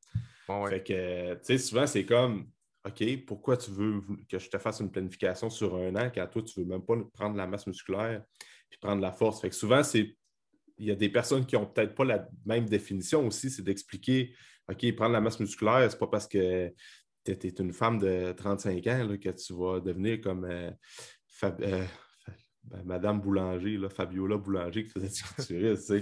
[0.68, 2.48] Fait que, tu sais, souvent, c'est comme
[2.86, 6.42] OK, pourquoi tu veux que je te fasse une planification sur un an quand toi,
[6.42, 8.22] tu ne veux même pas prendre la masse musculaire
[8.68, 9.40] puis prendre la force?
[9.40, 10.16] Fait que souvent, c'est.
[10.78, 14.34] Il y a des personnes qui n'ont peut-être pas la même définition aussi, c'est d'expliquer
[14.70, 16.72] OK, prendre la masse musculaire, c'est pas parce que
[17.24, 20.70] tu es, une femme de 35 ans là, que tu vas devenir comme euh,
[21.44, 21.84] euh,
[22.64, 25.94] ben, Madame Boulanger, là, Fabiola Boulanger qui faisait du culturiste.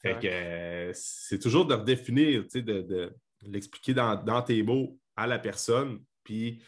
[0.00, 5.26] fait que euh, c'est toujours de redéfinir, de, de l'expliquer dans, dans, tes mots à
[5.26, 6.62] la personne puis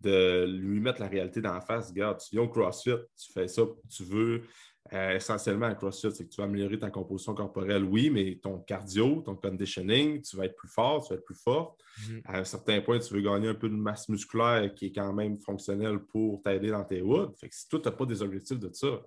[0.00, 1.90] de lui mettre la réalité dans la face.
[1.90, 4.42] Regarde, tu viens au CrossFit, tu fais ça, tu veux.
[4.92, 8.58] Euh, essentiellement, à CrossFit, c'est que tu vas améliorer ta composition corporelle, oui, mais ton
[8.58, 11.78] cardio, ton conditioning, tu vas être plus fort, tu vas être plus fort.
[12.06, 12.20] Mhm.
[12.26, 15.12] À un certain point, tu veux gagner un peu de masse musculaire qui est quand
[15.14, 17.32] même fonctionnelle pour t'aider dans tes woods.
[17.40, 19.00] Fait que si toi, tu n'as pas des objectifs de ça,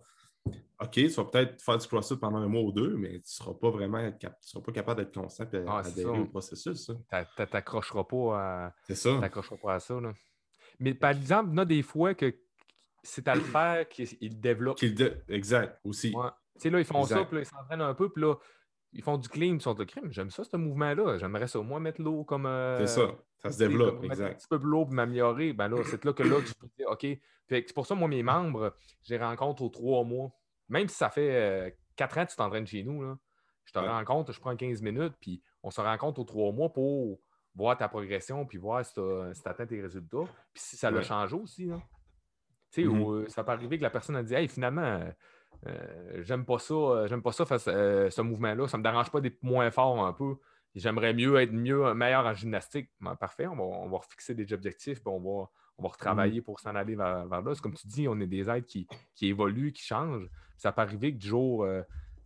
[0.80, 3.22] OK, tu vas peut-être faire du CrossFit pendant un mois ou deux, mais tu ne
[3.26, 6.86] seras pas vraiment seras pas capable d'être constant et ah, adhérer au processus.
[6.86, 6.93] Tu
[7.48, 9.20] n'accrocheras pas à ça.
[9.64, 10.00] pas à ça.
[10.80, 12.34] Mais par exemple, il y a des fois que
[13.02, 14.84] c'est à le faire qu'ils développent.
[15.28, 16.12] Exact, aussi.
[16.12, 16.18] Tu
[16.64, 18.36] sais, là, ils font ça, puis là, ils s'entraînent un peu, puis là,
[18.98, 20.12] ils font du clean, ils sont de crime.
[20.12, 21.20] J'aime ça, ce mouvement-là.
[21.20, 22.48] J'aimerais ça au moins mettre l'eau comme.
[22.48, 24.32] Euh, c'est ça, ça se développe, exact.
[24.32, 25.54] Un petit peu de l'eau pour m'améliorer.
[25.54, 27.06] Ben là, c'est là que là, tu peux dire, OK.
[27.48, 30.32] C'est pour ça, moi, mes membres, je les rencontre aux trois mois.
[30.68, 33.18] Même si ça fait euh, quatre ans que tu t'entraînes chez nous, là,
[33.66, 37.20] je te rencontre, je prends 15 minutes, puis on se rencontre aux trois mois pour
[37.54, 41.04] voir ta progression, puis voir si tu as, atteint tes résultats, puis si ça l'a
[41.04, 41.66] changé aussi.
[41.68, 41.80] Là.
[42.72, 43.12] Tu sais, mm-hmm.
[43.12, 45.08] euh, ça peut arriver que la personne a dit Hey, finalement,
[45.66, 49.22] euh, j'aime pas ça, euh, j'aime pas ça faire ce, mouvement-là, ça me dérange pas
[49.22, 50.36] d'être moins fort un peu.
[50.76, 52.89] J'aimerais mieux être mieux, meilleur en gymnastique.
[53.01, 56.41] Ben, parfait, on va, on va refixer des objectifs, puis on va, on va retravailler
[56.41, 56.43] mm-hmm.
[56.43, 57.55] pour s'en aller vers, là.
[57.55, 60.30] C'est comme tu dis, on est des êtres qui, qui évoluent, qui changent.
[60.58, 61.68] Ça peut arriver que du jour,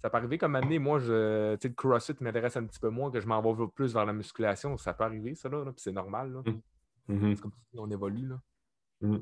[0.01, 3.19] ça peut arriver comme année, moi, je, le CrossFit m'intéresse un petit peu moins, que
[3.19, 4.75] je m'en vais plus vers la musculation.
[4.77, 6.33] Ça peut arriver, ça, là, puis c'est normal.
[6.33, 6.41] Là.
[7.09, 7.35] Mm-hmm.
[7.35, 8.27] C'est comme si on évolue.
[8.27, 8.41] Là.
[9.01, 9.17] Mm.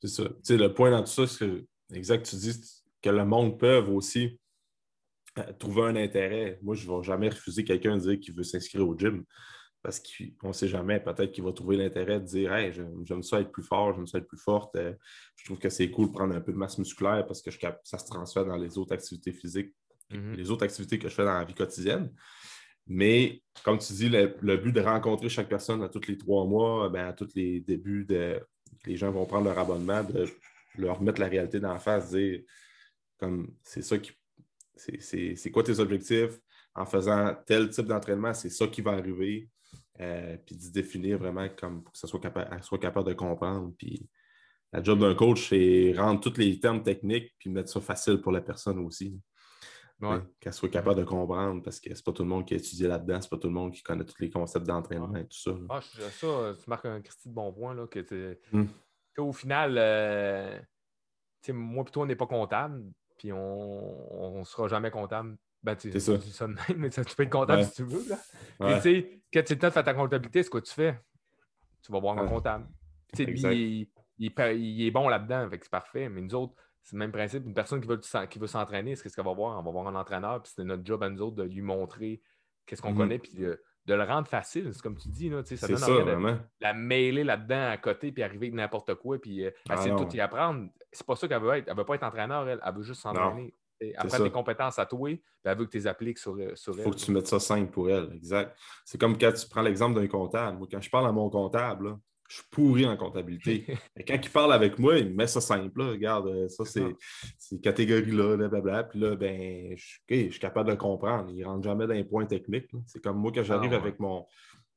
[0.00, 0.24] C'est ça.
[0.42, 3.76] sais, le point dans tout ça, c'est que, exact, tu dis que le monde peut
[3.76, 4.40] aussi
[5.38, 6.58] euh, trouver un intérêt.
[6.62, 9.24] Moi, je ne vais jamais refuser quelqu'un de dire qu'il veut s'inscrire au gym
[9.82, 11.00] parce qu'on ne sait jamais.
[11.00, 14.16] Peut-être qu'il va trouver l'intérêt de dire Hey, j'aime ça être plus fort, j'aime ça
[14.16, 14.74] être plus forte.
[14.76, 14.94] Euh,
[15.36, 17.50] je trouve que c'est cool de prendre un peu de masse musculaire parce que
[17.82, 19.74] ça se transfère dans les autres activités physiques,
[20.10, 20.36] mm-hmm.
[20.36, 22.10] les autres activités que je fais dans la vie quotidienne.
[22.86, 26.88] Mais comme tu dis, le, but de rencontrer chaque personne à tous les trois mois,
[26.88, 28.40] ben, à tous les débuts de,
[28.86, 30.26] les gens vont prendre leur abonnement, de
[30.78, 32.40] leur mettre la réalité dans la face, dire
[33.18, 34.12] comme c'est ça qui.
[34.76, 36.40] C'est quoi tes objectifs?
[36.74, 39.48] En faisant tel type d'entraînement, c'est ça qui va arriver.
[40.00, 43.72] Euh, puis de définir vraiment comme pour que ça soit capable, soit capable de comprendre.
[43.78, 44.08] Puis
[44.72, 48.32] la job d'un coach, c'est rendre tous les termes techniques puis mettre ça facile pour
[48.32, 49.20] la personne aussi.
[50.40, 52.88] Qu'elle soit capable de comprendre parce que c'est pas tout le monde qui a étudié
[52.88, 55.52] là-dedans, c'est pas tout le monde qui connaît tous les concepts d'entraînement et tout ça.
[55.70, 58.68] Ah, ça, tu marques un Christy de bon point, là, que hum.
[59.16, 60.60] au final, euh,
[61.50, 62.82] moi toi, on n'est pas comptable,
[63.18, 65.36] puis on ne sera jamais comptable.
[65.62, 66.20] Ben, tu ça.
[66.20, 68.04] ça même, mais tu peux être comptable si tu veux.
[68.08, 68.76] Là.
[68.76, 71.00] tu sais, quand tu temps de faire ta comptabilité, c'est quoi tu fais?
[71.82, 72.66] Tu vas voir un comptable.
[73.18, 73.88] Lui,
[74.18, 77.46] il, il, est bon là-dedans, c'est parfait, mais nous autres, c'est le même principe.
[77.46, 79.58] Une personne qui veut, qui veut s'entraîner, ce qu'elle va voir?
[79.58, 82.20] On va voir un entraîneur, puis c'est notre job à nous autres de lui montrer
[82.66, 82.98] qu'est-ce qu'on mhm.
[82.98, 84.70] connaît, puis de, le rendre facile.
[84.72, 88.22] C'est comme tu dis, là, ça donne ça, de la mêler là-dedans à côté, puis
[88.22, 90.68] arriver avec n'importe quoi, puis euh, ah essayer de tout y apprendre.
[90.94, 91.68] C'est pas ça qu'elle veut être.
[91.68, 93.54] Elle veut pas être entraîneur, elle, elle veut juste s'entraîner.
[93.96, 96.72] Apprendre des compétences à toi, puis elle veut que tu les appliques sur, euh, sur
[96.72, 96.78] elle.
[96.78, 98.56] Il faut que tu mettes ça simple pour elle, exact.
[98.84, 100.56] C'est comme quand tu prends l'exemple d'un comptable.
[100.56, 103.66] Moi, quand je parle à mon comptable, je suis pourri en comptabilité.
[103.96, 105.82] Et quand il parle avec moi, il me met ça simple.
[105.82, 106.96] Regarde, euh, ça, c'est
[107.36, 108.84] ces catégories-là, blablabla.
[108.84, 111.28] Puis là, ben, je, suis capable de comprendre.
[111.30, 112.70] Il ne rentre jamais dans les points techniques.
[112.86, 114.24] C'est comme moi, quand j'arrive ah, avec mon,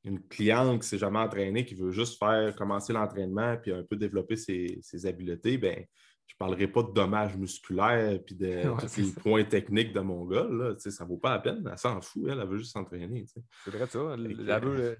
[0.04, 3.82] une cliente qui ne s'est jamais entraînée, qui veut juste faire commencer l'entraînement puis un
[3.82, 5.84] peu développer ses, habiletés, ben,
[6.28, 8.62] je ne parlerai pas de dommages musculaires puis de
[8.98, 10.46] les points techniques de mon gars.
[10.48, 10.74] Là.
[10.78, 11.66] Ça ne vaut pas la peine.
[11.70, 12.24] Elle s'en fout.
[12.28, 13.24] Elle, elle veut juste s'entraîner.
[13.64, 14.14] C'est vrai ça.
[14.14, 14.98] Elle, veut,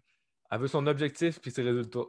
[0.50, 2.06] elle veut son objectif puis ses résultats.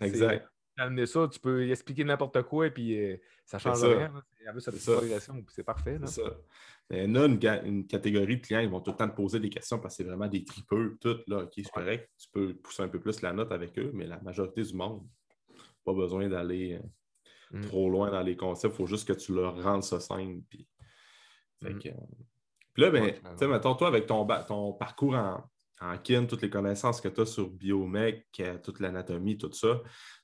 [0.00, 0.48] Exact.
[0.78, 4.10] Amener ça, tu peux expliquer n'importe quoi et puis euh, ça change rien.
[4.46, 5.98] Elle veut sa progression, c'est parfait.
[6.06, 6.30] C'est ça.
[6.88, 9.78] Mais là, une, catégorie de clients, ils vont tout le temps te poser des questions
[9.78, 11.18] parce que c'est vraiment des tripeux, tout.
[11.26, 12.10] Là, OK, c'est correct.
[12.18, 15.06] Tu peux pousser un peu plus la note avec eux, mais la majorité du monde,
[15.84, 16.86] pas besoin d'aller euh,
[17.52, 17.60] mm.
[17.62, 18.74] trop loin dans les concepts.
[18.74, 20.42] Il faut juste que tu leur rendes ça simple.
[20.48, 20.66] Puis,
[21.62, 21.66] mm.
[21.66, 21.92] euh,
[22.72, 25.42] puis là, ben, tu sais, mettons, toi, avec ton, ton parcours en,
[25.82, 29.82] en kin, toutes les connaissances que tu as sur biomec, euh, toute l'anatomie, tout ça.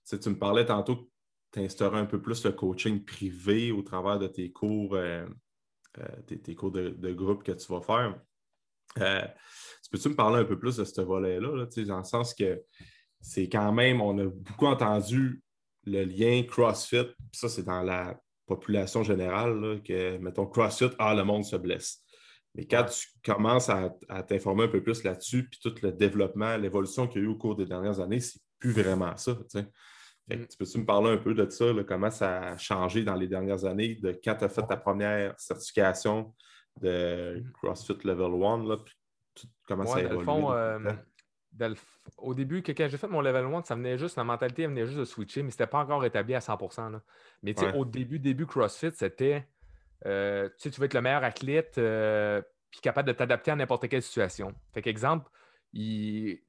[0.09, 1.09] Tu, me parlais tantôt que
[1.53, 5.27] tu instaurais un peu plus le coaching privé au travers de tes cours, euh,
[5.99, 8.19] euh, tes, cours de, groupe que tu vas faire.
[9.91, 12.63] peux-tu me parler un peu plus de ce volet-là, dans le sens que
[13.21, 15.43] c'est quand même, on a beaucoup entendu
[15.89, 21.45] le lien CrossFit, ça c'est dans la population générale, que, mettons, CrossFit, ah, le monde
[21.45, 22.03] se blesse.
[22.55, 23.91] Mais quand tu commences à,
[24.27, 27.37] t'informer un peu plus là-dessus, puis tout le développement, l'évolution qu'il y a eu au
[27.37, 29.33] cours des dernières années, c'est plus vraiment ça.
[29.33, 30.47] Mm.
[30.47, 33.65] tu peux-tu me parler un peu de ça, comment ça a changé dans les dernières
[33.65, 36.35] années, de quand tu as fait ta première certification
[36.81, 37.53] de mm.
[37.53, 38.79] CrossFit Level 1,
[39.67, 40.25] comment ça a évolué?
[42.17, 44.99] Au début, quand j'ai fait mon level 1, ça venait juste, la mentalité venait juste
[44.99, 47.01] de switcher, mais ce n'était pas encore établi à 100%
[47.43, 49.47] Mais au début, début CrossFit, c'était
[50.07, 52.41] euh, tu tu veux être le meilleur athlète, euh,
[52.71, 54.55] puis capable de t'adapter à n'importe quelle situation.
[54.73, 55.29] Fait qu'exemple,
[55.73, 56.41] tu,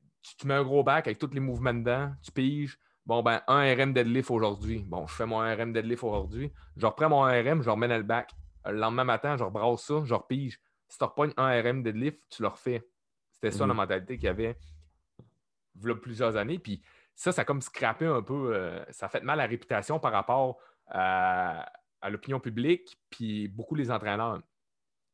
[0.46, 2.80] mets un gros bac avec tous les mouvements dedans, tu piges.
[3.06, 4.84] Bon, ben, un RM deadlift aujourd'hui.
[4.88, 6.52] Bon, je fais mon RM deadlift aujourd'hui.
[6.78, 8.32] Je reprends mon RM, je remets dans le bac.
[8.66, 10.60] Le lendemain matin, je rebrasse ça, je repige.
[10.88, 12.84] Si tu repognes un RM deadlift, tu le refais.
[13.32, 13.78] C'était ça la mhm.
[13.78, 14.58] mentalité qu'il y avait
[15.82, 16.60] il y a plusieurs années.
[16.60, 16.82] Puis
[17.16, 20.00] ça, ça a comme scrappé un peu, euh, ça a fait mal à la réputation
[20.00, 20.58] par rapport
[20.88, 21.70] à,
[22.10, 24.42] l'opinion publique, puis beaucoup les entraîneurs.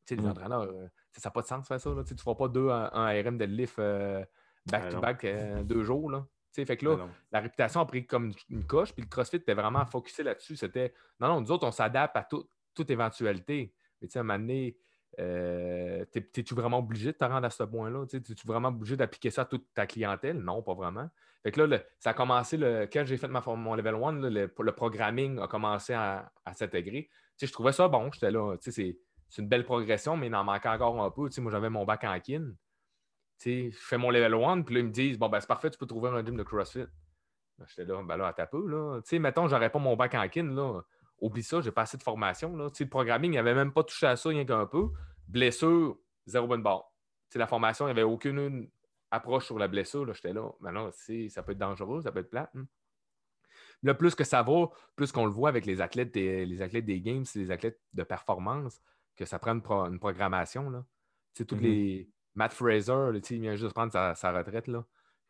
[0.06, 0.86] Tu sais, les entraîneurs, euh,
[1.16, 1.90] ça n'a pas de sens de faire ça.
[2.06, 4.24] Tu ne feras pas deux, un, RM deadlift euh,
[4.66, 5.26] back-to-back
[5.66, 6.10] deux jours.
[6.10, 6.24] Là.
[6.52, 9.84] fait que là, la réputation a pris comme une coche, puis le CrossFit était vraiment
[9.84, 10.56] focusé là-dessus.
[10.56, 12.28] C'était non, non, nous autres, on s'adapte à
[12.74, 13.74] toute éventualité.
[14.00, 14.76] Mais tu sais, à un moment donné,
[15.18, 18.04] euh, T'es-tu vraiment obligé de te rendre à ce point-là?
[18.12, 20.38] Es-tu vraiment obligé d'appliquer ça à toute ta clientèle?
[20.38, 21.08] Non, pas vraiment.
[21.42, 24.72] Fait que là, ça a commencé, le, quand j'ai fait ma, mon level 1, le,
[24.72, 27.08] programming a commencé à, s'intégrer.
[27.40, 28.56] Je trouvais ça bon, j'étais là.
[28.60, 28.96] C'est
[29.38, 31.28] une belle progression, mais il en manquait encore un peu.
[31.40, 32.52] moi, j'avais mon bac en kin.
[33.44, 35.78] Je fais mon level 1, puis là, ils me disent Bon, ben, c'est parfait, tu
[35.78, 36.86] peux trouver un gym de CrossFit.
[37.68, 39.00] J'étais là, ben là, à ta peu, là.
[39.02, 40.82] Tu sais, mettons, j'aurais pas mon bac en kin, là.
[41.20, 42.56] Oublie ça, j'ai pas assez de formation.
[42.56, 42.68] Là.
[42.78, 44.90] le programming, il n'avait même pas touché à ça, rien qu'un peu.
[45.28, 46.92] Blessure, zéro bonne barre.
[47.34, 48.68] la formation, il n'y avait aucune
[49.10, 50.12] approche sur la blessure.
[50.12, 50.50] J'étais là.
[50.60, 52.50] Maintenant, ça peut être dangereux, ça peut être plate.
[52.54, 52.66] Hein.
[53.82, 56.84] Là, plus que ça va, plus qu'on le voit avec les athlètes des, les athlètes
[56.84, 58.80] des games, les athlètes de performance,
[59.16, 60.70] que ça prend une, programmation.
[60.70, 60.84] Là.
[61.34, 61.60] Tous mm-hmm.
[61.60, 62.10] les.
[62.34, 64.68] Matt Fraser, il vient juste de prendre sa, retraite.
[64.68, 64.84] Là.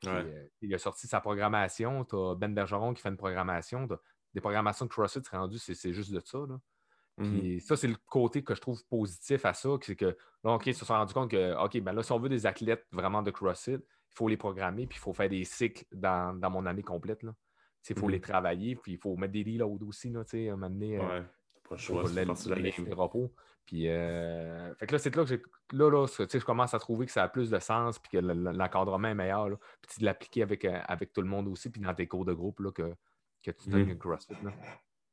[0.07, 2.05] Euh, il a sorti sa programmation.
[2.05, 3.87] Tu as Ben Bergeron qui fait une programmation
[4.37, 6.37] des programmations de CrossFit rendues, c'est juste de ça.
[6.47, 6.61] Là.
[7.17, 7.61] Mmh.
[7.61, 10.15] ça, c'est le côté que je trouve positif à ça, c'est que
[10.45, 12.45] là, OK, ils se sont rendus compte que, OK, ben là, si on veut des
[12.45, 16.39] athlètes vraiment de CrossFit, il faut les programmer, puis il faut faire des cycles dans,
[16.51, 17.25] mon année complète.
[17.89, 18.21] Il faut les mmh.
[18.21, 20.99] travailler, puis il faut mettre des reloads aussi, là, à un moment donné.
[21.01, 21.23] Euh,
[21.67, 22.25] pas choix, les,
[22.93, 23.33] repos.
[23.65, 25.43] Puis, euh, fait que là, c'est là que.
[25.73, 29.09] Là, là je commence à trouver que ça a plus de sens, puis que l'encadrement
[29.09, 29.49] est meilleur.
[29.49, 32.27] Là, puis de l'appliquer avec, euh, avec tout le monde aussi, puis dans tes cours
[32.27, 32.95] de groupe, là, que,
[33.53, 33.99] que tu donnes mmh.
[33.99, 34.35] CrossFit.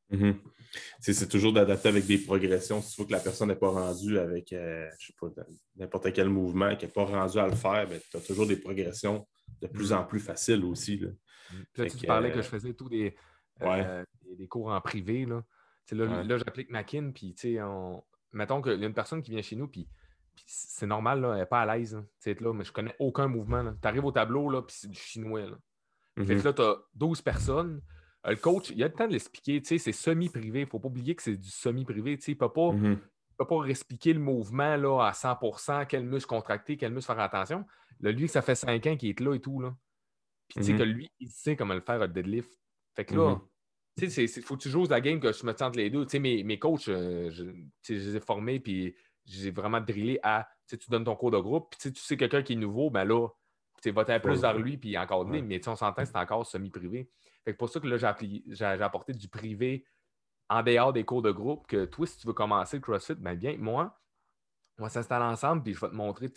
[0.10, 0.32] Mmh.
[1.00, 2.82] C'est toujours d'adapter avec des progressions.
[2.82, 5.28] Si tu vois que la personne n'est pas rendue avec, euh, je sais pas,
[5.76, 8.58] n'importe quel mouvement, qui n'est pas rendue à le faire, ben, tu as toujours des
[8.58, 9.28] progressions
[9.62, 9.96] de plus mmh.
[9.96, 10.98] en plus faciles aussi.
[10.98, 11.10] Là.
[11.88, 13.16] tu parlais que je faisais tous des,
[13.62, 14.04] euh,
[14.38, 15.26] des, cours en privé.
[15.26, 15.44] Là,
[15.92, 18.04] là, j'applique Makin, puis on...
[18.32, 19.88] mettons qu'il y a une personne qui vient chez nous, puis
[20.46, 22.06] c'est normal, là, elle n'est pas à l'aise hein,
[22.40, 23.74] là, mais je connais aucun mouvement.
[23.82, 25.46] Tu arrives au tableau, là, puis c'est du chinois.
[25.46, 25.58] Là.
[26.18, 27.82] là, tu as 12 personnes.
[28.26, 29.62] Euh, le coach, il a le temps de l'expliquer.
[29.64, 30.60] C'est semi-privé.
[30.60, 32.20] Il ne faut pas oublier que c'est du semi-privé.
[32.26, 32.72] Il ne peut pas.
[33.36, 37.66] Peut pas expliquer le mouvement là, à 100% quel muscle contracter, quel muscle faire attention.
[38.00, 39.60] Là, lui, ça fait 5 ans qu'il est là et tout.
[39.60, 39.76] Là.
[40.48, 40.86] Puis tu sais que mm-hmm.
[40.86, 42.52] lui, il sait comment le faire à deadlift.
[42.96, 43.42] Fait que là, mm-hmm.
[43.98, 46.06] tu sais, il faut que tu joues la game que je me tente les deux.
[46.06, 47.46] Tu sais, mes, mes coachs, euh, je,
[47.82, 48.96] je, les ai formés, puis
[49.26, 52.54] j'ai vraiment drillé à, tu donnes ton cours de groupe, puis tu sais quelqu'un qui
[52.54, 53.28] est nouveau, ben là,
[53.82, 55.42] tu vas plus vers lui, puis encore ouais.
[55.42, 57.10] mais on s'entend, c'est encore semi-privé.
[57.46, 57.98] C'est pour ça que là,
[58.48, 59.86] j'ai apporté du privé
[60.50, 63.36] en dehors des cours de groupe, que toi, si tu veux commencer le CrossFit, ben
[63.36, 64.00] bien, moi,
[64.78, 66.32] on va s'installer ensemble, puis je vais te montrer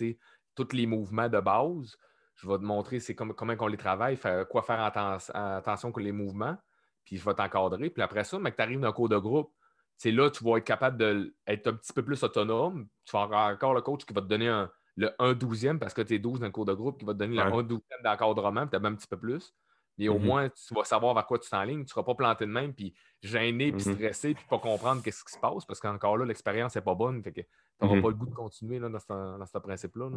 [0.54, 1.96] tous les mouvements de base.
[2.34, 4.18] Je vais te montrer c'est comment, comment on les travaille,
[4.50, 6.56] quoi faire attention que les mouvements,
[7.04, 7.88] puis je vais t'encadrer.
[7.90, 9.52] Puis après ça, mais que tu arrives dans un cours de groupe,
[9.96, 12.88] c'est là tu vas être capable d'être un petit peu plus autonome.
[13.06, 16.02] Tu vas avoir encore le coach qui va te donner le 1 douzième parce que
[16.02, 18.02] tu es 12 dans le cours de groupe, qui va te donner le 1 douzième
[18.04, 19.54] d'encadrement, puis tu as même un petit peu plus.
[19.98, 21.78] Mais au mmh moins, tu vas savoir vers quoi tu t'enlignes.
[21.78, 25.02] Tu ne seras pas planté de même, puis gêné, puis mmh stressé, puis pas comprendre
[25.02, 27.22] qu'est-ce qui se passe, parce qu'encore là, l'expérience n'est pas bonne.
[27.22, 27.46] Fait que tu
[27.80, 30.10] n'auras mmh pas le goût de continuer là, dans ce, principe-là.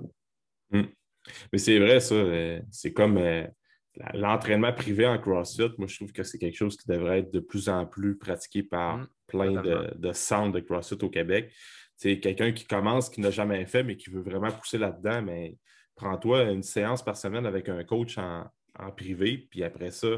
[0.72, 2.16] Mais c'est vrai, ça.
[2.16, 3.46] Euh, c'est comme euh,
[4.14, 5.72] l'entraînement privé en CrossFit.
[5.78, 8.64] Moi, je trouve que c'est quelque chose qui devrait être de plus en plus pratiqué
[8.64, 11.54] par plein de, de, centres de CrossFit au Québec.
[11.96, 15.58] C'est quelqu'un qui commence, qui n'a jamais fait, mais qui veut vraiment pousser là-dedans, mais
[15.96, 18.46] prends-toi une séance par semaine avec un coach en,
[18.78, 20.18] en privé, puis après ça,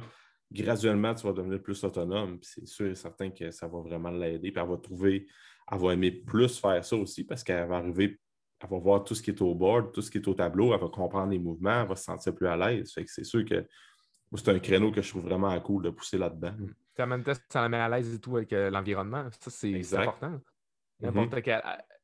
[0.52, 2.39] graduellement, tu vas devenir plus autonome.
[2.41, 4.52] C'est sûr et certain que ça va vraiment l'aider.
[4.52, 5.28] Puis elle va trouver,
[5.72, 8.20] elle va aimer plus faire ça aussi parce qu'elle va arriver,
[8.60, 10.74] elle va voir tout ce qui est au board, tout ce qui est au tableau,
[10.74, 12.91] elle va comprendre les mouvements, elle va se sentir plus à l'aise.
[13.08, 13.66] c'est sûr que
[14.36, 16.56] c'est un créneau que je trouve vraiment cool de pousser là-dedans.
[16.99, 19.28] En même temps, ça la met à l'aise et tout avec euh, l'environnement.
[19.39, 20.39] Ça, c'est important.
[20.99, 21.41] N'importe mm-hmm.
[21.41, 21.62] quel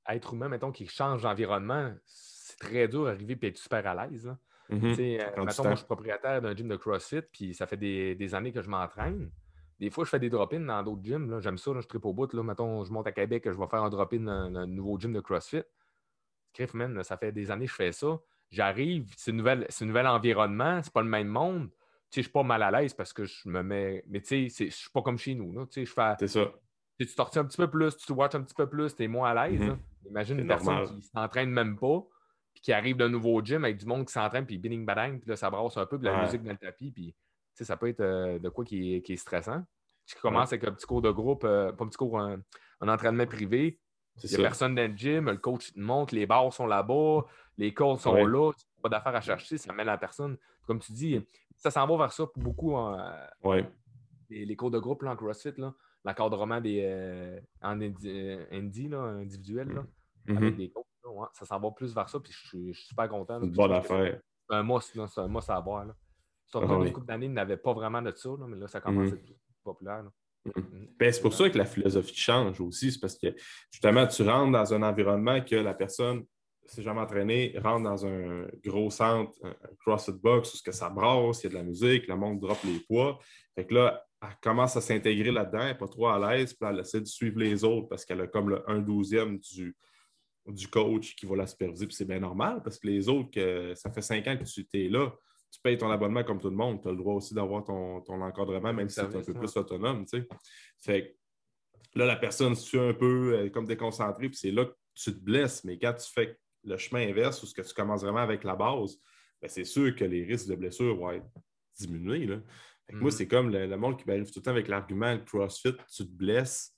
[0.09, 4.33] être humain, mettons, qui change d'environnement, c'est très dur d'arriver et être super à l'aise.
[4.69, 4.93] Mm
[5.37, 8.69] moi, je suis propriétaire d'un gym de CrossFit, puis ça fait des, années que je
[8.69, 9.31] m'entraîne.
[9.79, 11.39] Des fois, je fais des drop-ins dans d'autres gyms.
[11.39, 12.33] J'aime ça, je tripe au bout.
[12.33, 12.41] Là.
[12.41, 15.21] Mettons, je monte à Québec, je vais faire un drop-in dans un nouveau gym de
[15.21, 15.63] CrossFit.
[16.53, 18.19] Criff, man, ça fait des années que je fais ça.
[18.49, 19.35] J'arrive, c'est un
[19.85, 21.69] nouvel environnement, c'est pas le même monde.
[22.09, 24.03] Tu sais, je suis pas mal à l'aise parce que je me mets.
[24.07, 25.53] Mais tu sais, je suis pas comme chez nous.
[25.53, 25.65] Là.
[25.65, 26.13] Tu sais, je fais.
[26.19, 26.51] C'est ça.
[26.99, 29.07] Tu tortilles un petit peu plus, tu te watches un petit peu plus, tu es
[29.07, 29.61] moins à l'aise.
[29.61, 30.09] Mm-hmm.
[30.09, 32.03] Imagine une personne qui s'entraîne même pas
[32.67, 35.37] qui arrive d'un nouveau gym avec du monde qui s'entraîne, puis bing badang, puis là,
[35.37, 37.15] ça brasse un peu, puis la musique dans le tapis, puis
[37.53, 39.63] ça peut être euh, de quoi qui est, qui est stressant.
[40.05, 42.41] Tu commences avec un petit cours de groupe, euh, pas un petit cours, un,
[42.81, 43.79] entraînement privé,
[44.21, 47.21] Il n'y a personne dans le gym, le coach te montre, les barres sont là-bas,
[47.57, 50.35] les cordes sont là, tu n'as pas d'affaires à chercher, ça mène la personne.
[50.65, 52.97] Comme tu dis, ça s'en va vers ça beaucoup en,
[54.29, 55.53] les, cours de groupe là, en CrossFit,
[56.03, 59.85] l'encadrement des euh, en indie, là, individuel, là,
[60.27, 60.37] mm-hmm.
[60.37, 60.86] avec des coachs.
[61.33, 63.39] Ça s'en va plus vers ça, puis je suis super content.
[63.39, 64.19] C'est une bonne affaire.
[64.49, 65.85] C'est un must, c'est un must à avoir.
[65.85, 65.95] Là.
[66.45, 69.11] Sur ah, une couple d'années, il n'avait pas vraiment de ça, mais là, ça commence
[69.11, 69.19] à mm-hmm.
[69.19, 70.03] être plus populaire.
[70.45, 70.89] Mm-hmm.
[70.97, 72.91] Ben, c'est pour ça que la philosophie change aussi.
[72.91, 73.35] C'est parce que
[73.69, 76.23] justement, tu rentres dans un environnement que la personne
[76.65, 81.43] s'est jamais entraînée, rentre dans un gros centre, un CrossFit Box, où que ça brasse,
[81.43, 83.19] il y a de la musique, le monde drop les poids.
[83.55, 86.69] Fait que là, elle commence à s'intégrer là-dedans, elle n'est pas trop à l'aise, puis
[86.69, 89.75] elle essaie de suivre les autres parce qu'elle a comme le 1 douzième du,
[90.47, 93.73] du coach qui va la superviser, puis c'est bien normal parce que les autres, que
[93.75, 95.13] ça fait cinq ans que tu es là,
[95.51, 98.03] tu payes ton abonnement comme tout le monde, tu as le droit aussi d'avoir ton,
[98.21, 100.05] encadrement, même si tu es un peu plus autonome.
[100.05, 100.27] Tu sais.
[100.79, 101.15] Fait
[101.95, 105.63] là, la personne suit un peu, comme déconcentrée, puis c'est là que tu te blesses.
[105.63, 108.55] Mais quand tu fais le chemin inverse, ou ce que tu commences vraiment avec la
[108.55, 108.97] base,
[109.41, 111.27] ben, c'est sûr que les risques de blessure vont être
[111.79, 112.25] diminués.
[112.25, 112.37] Là.
[112.91, 113.13] Moi, mm-hmm.
[113.13, 116.73] c'est comme le, monde qui m'arrive tout le temps avec l'argument CrossFit, tu te blesses.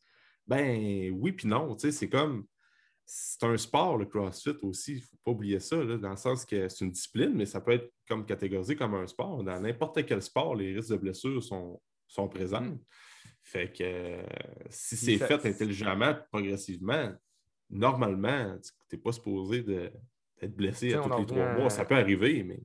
[0.48, 1.78] Ben oui, puis non.
[1.78, 2.46] C'est comme
[3.12, 4.92] c'est un sport, le CrossFit aussi.
[4.92, 7.60] Il ne faut pas oublier ça, dans le sens que c'est une discipline, mais ça
[7.60, 9.44] peut être comme catégorisé comme un sport.
[9.44, 12.62] Dans n'importe quel sport, les risques de blessure sont, sont présents.
[12.62, 12.80] Mm.
[13.42, 14.24] Fait que euh,
[14.70, 17.12] si c'est fait intelligemment, progressivement,
[17.72, 21.72] normalement, tu n'es pas supposé d'être blessé à tous les trois mois.
[21.72, 22.62] Ça peut arriver, mais.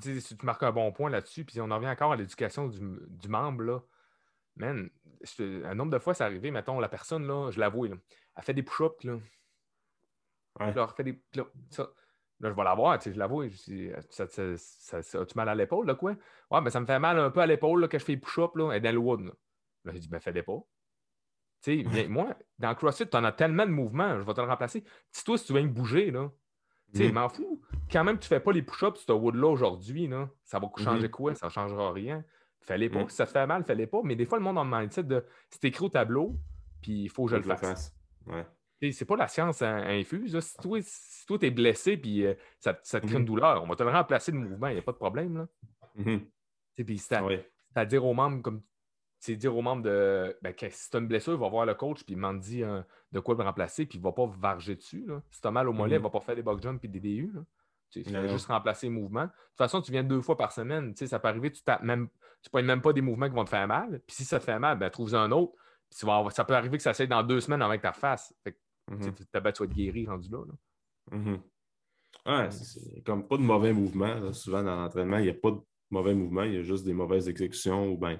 [0.00, 3.64] tu marques un bon point là-dessus, puis on en revient encore à l'éducation du, membre.
[3.64, 3.80] Là.
[4.54, 4.90] Man,
[5.40, 7.98] un nombre de fois, c'est arrivé, mettons, la personne, là, je l'avoue, elle
[8.42, 9.04] fait des push-ups,
[10.58, 10.66] là.
[10.66, 10.74] Ouais.
[10.74, 11.22] Là, des,
[12.48, 13.44] je vais la voir, je l'avoue.
[14.08, 16.16] Ça, ça, ça, As-tu mal à l'épaule, là, quoi?
[16.50, 18.56] Ouais, mais ça me fait mal un peu à l'épaule que je fais des push-ups,
[18.56, 19.20] là, et dans le wood.
[19.20, 19.32] Là,
[19.84, 20.58] là j'ai dit, ben, fais-les pas.
[21.62, 24.46] Tu sais, moi, dans CrossFit, tu en as tellement de mouvements, je vais te le
[24.46, 24.82] remplacer.
[25.12, 26.30] Si toi, si tu viens bouger, là,
[26.94, 27.14] tu sais, mm.
[27.14, 27.60] m'en fous.
[27.92, 31.08] Quand même, tu fais pas les push-ups sur wood là aujourd'hui, là, ça va changer
[31.08, 31.10] mm-hmm.
[31.10, 31.34] quoi?
[31.34, 32.24] Ça ne changera rien.
[32.62, 33.04] Fais-les pas.
[33.04, 33.08] Mm.
[33.10, 34.00] Si ça te fait mal, fais-les pas.
[34.02, 36.38] Mais des fois, le monde le mindset de c'est écrit au tableau,
[36.80, 37.94] puis il faut que je le fasse.
[38.80, 40.38] C'est pas la science infuse.
[40.40, 43.24] Si toi, si toi es blessé puis euh, ça, te crée une mm-hmm.
[43.26, 45.36] douleur, on va te le remplacer le mouvement, il n'y a pas de problème.
[45.36, 45.48] Là.
[45.98, 46.96] Mm-hmm.
[46.96, 48.62] c'est à, dire aux membres, comme
[49.18, 51.66] c'est dire aux membres de ben, que si tu as une blessure, il va voir
[51.66, 52.62] le coach puis il m'en dit
[53.12, 55.04] de quoi le remplacer, puis il ne va pas varger dessus.
[55.06, 55.22] Là.
[55.30, 56.88] Si tu as mal au mollet, il ne va pas faire des box jumps et
[56.88, 57.32] des DU.
[57.90, 59.24] Tu vas juste remplacer les mouvements.
[59.24, 60.94] De toute façon, tu viens deux fois par semaine.
[60.96, 62.08] Ça peut arriver, tu ne même,
[62.40, 64.00] tu même pas des mouvements qui vont te faire mal.
[64.06, 65.52] Puis si ça te fait mal, ben, trouve un autre.
[65.90, 68.32] ça peut arriver que ça s'aide dans deux semaines avec ta face.
[68.44, 68.56] Fait
[68.90, 69.14] mm-hmm.
[69.14, 70.38] tu vas être guéri rendu là.
[70.46, 71.38] là.
[72.26, 72.50] Mm-hmm.
[72.50, 74.32] c'est comme pas de mauvais mouvements.
[74.32, 75.60] Souvent dans l'entraînement, il n'y a pas de
[75.90, 78.18] mauvais mouvements, il y a juste des mauvaises exécutions ou ben,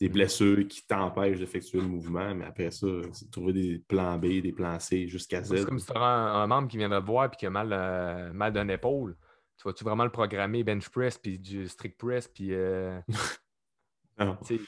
[0.00, 2.34] des blessures qui t'empêchent d'effectuer le mouvement.
[2.34, 5.56] Mais après ça, c'est trouver des plans B, des plans C jusqu'à Z.
[5.56, 7.50] C'est comme si tu as un, membre qui vient de te voir et qui a
[7.50, 9.16] mal, euh, mal d'une épaule.
[9.56, 12.54] Tu vas-tu vraiment le programmer bench press puis du strict press puis.
[12.54, 13.00] Euh...
[14.46, 14.60] tu,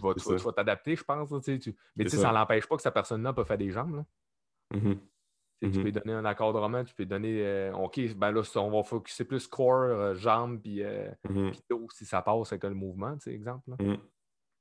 [0.00, 1.30] vas, t'adapter, je pense.
[1.44, 1.76] Tu...
[1.96, 4.04] Mais ça, ça n'empêche pas que cette personne-là peut faire des jambes.
[4.74, 4.98] Mm-hmm.
[5.60, 5.82] Tu mm-hmm.
[5.82, 7.44] peux donner un encadrement, tu peux donner.
[7.44, 11.52] Euh, OK, ben là, on va focuser plus corps, euh, jambes, puis, mm-hmm.
[11.68, 13.76] dos si ça passe avec le mouvement, exemple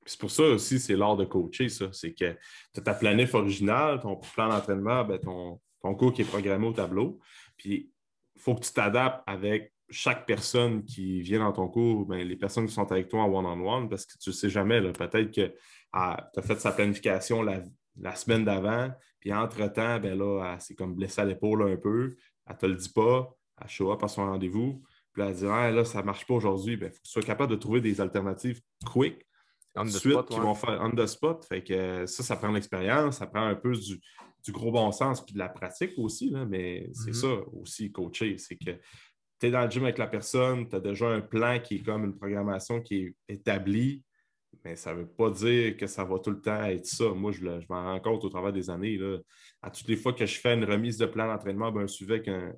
[0.08, 1.90] c'est pour ça aussi, c'est l'art de coacher, ça.
[1.92, 2.32] C'est que
[2.74, 5.60] tu as ta planif originale, ton plan d'entraînement, ben, ton,
[5.96, 7.20] cours qui est programmé au tableau.
[7.58, 7.92] Puis
[8.36, 12.36] il faut que tu t'adaptes avec chaque personne qui vient dans ton cours, ben, les
[12.36, 15.54] personnes qui sont avec toi en one-on-one, parce que tu ne sais jamais, peut-être que
[15.94, 18.92] ah, tu as fait sa planification la, semaine d'avant,
[19.28, 22.16] puis entre-temps, ben là, elle s'est comme blessée à l'épaule un peu,
[22.46, 23.30] elle ne te le dit pas,
[23.62, 26.36] elle show up à son rendez-vous, puis elle dit ah, là, ça ne marche pas
[26.36, 29.28] aujourd'hui, il ben, faut que tu sois capable de trouver des alternatives quick
[29.90, 31.44] suite qui vont faire on the spot.
[31.44, 34.00] Fait que ça, ça prend l'expérience, ça prend un peu du,
[34.54, 37.14] gros bon sens puis de la pratique aussi, là, mais c'est mm-hmm.
[37.14, 38.38] ça aussi, coacher.
[38.38, 38.72] C'est que
[39.42, 41.84] tu es dans le gym avec la personne, tu as déjà un plan qui est
[41.84, 44.06] comme une programmation qui est établie,
[44.64, 47.10] mais ça ne veut pas dire que ça va tout le temps être ça.
[47.10, 48.98] Moi, je, je m'en rends compte au travers des années.
[48.98, 49.18] Là.
[49.62, 52.14] À toutes les fois que je fais une remise de plan d'entraînement, ben, un suivi
[52.14, 52.54] avec un,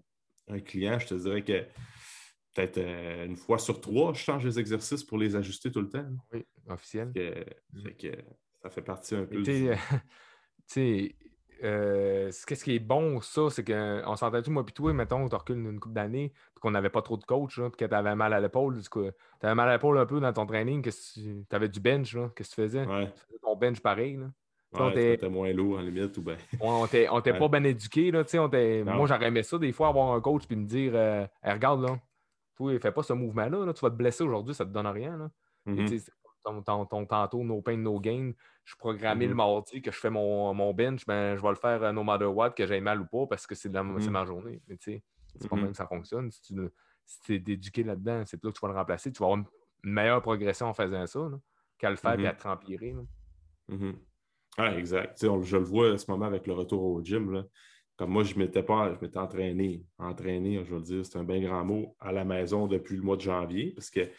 [0.48, 1.66] un client, je te dirais que
[2.56, 5.90] peut-être euh, une fois sur trois, je change les exercices pour les ajuster tout le
[5.90, 6.06] temps.
[6.34, 7.12] Oui, officiel.
[7.74, 7.90] Mm.
[8.62, 9.42] ça fait partie un peu.
[9.44, 9.70] Tu
[10.68, 11.16] sais,
[11.64, 15.36] euh, qu'est-ce qui est bon, ça, c'est qu'on s'entend tout, moi, puis toi, mettons, tu
[15.36, 18.16] recules une couple d'années, puis qu'on n'avait pas trop de coach, puis que tu avais
[18.16, 18.80] mal à l'épaule.
[18.82, 19.00] Tu
[19.42, 22.50] avais mal à l'épaule un peu dans ton training, que tu avais du bench, qu'est-ce
[22.52, 22.86] que tu faisais?
[22.86, 24.18] Tu faisais ton bench pareil.
[24.18, 24.28] Là.
[24.72, 26.38] Ouais, t'es moins lourd en limite ou bien.
[26.62, 28.12] on t'est pas bien éduqué.
[28.12, 28.24] Là,
[28.94, 32.00] moi, j'aurais aimé ça des fois avoir un coach puis me dire euh, regarde là,
[32.56, 35.18] toi, fais pas ce mouvement-là, tu vas te blesser aujourd'hui, ça te donne rien.
[35.18, 35.30] Là.
[36.44, 38.32] Ton, tantôt, no pain, no gain.
[38.64, 39.38] Je suis programmé le mm-hmm.
[39.38, 42.26] mardi que je fais mon, mon bench, ben, je vais le faire euh, no matter
[42.26, 44.10] what, que j'aille mal ou pas, parce que c'est mm-hmm.
[44.10, 44.62] ma journée.
[44.68, 45.04] Mais tu sais,
[45.40, 46.30] c'est pas même que ça fonctionne.
[46.32, 46.54] Si
[47.24, 49.12] tu es éduqué là-dedans, c'est là que tu vas le remplacer.
[49.12, 51.20] Tu vas avoir une meilleure progression en faisant ça
[51.78, 52.96] qu'à le faire et à te rempirer.
[54.58, 55.20] Ah, exact.
[55.22, 57.32] je le vois à ce moment avec le retour au gym.
[57.32, 57.46] Là.
[57.96, 59.84] Comme moi, je m'étais pas, je m'étais entraîné.
[59.98, 63.16] Entraîné, je veux dire, c'est un bien grand mot à la maison depuis le mois
[63.16, 63.74] de janvier.
[63.76, 64.10] Parce que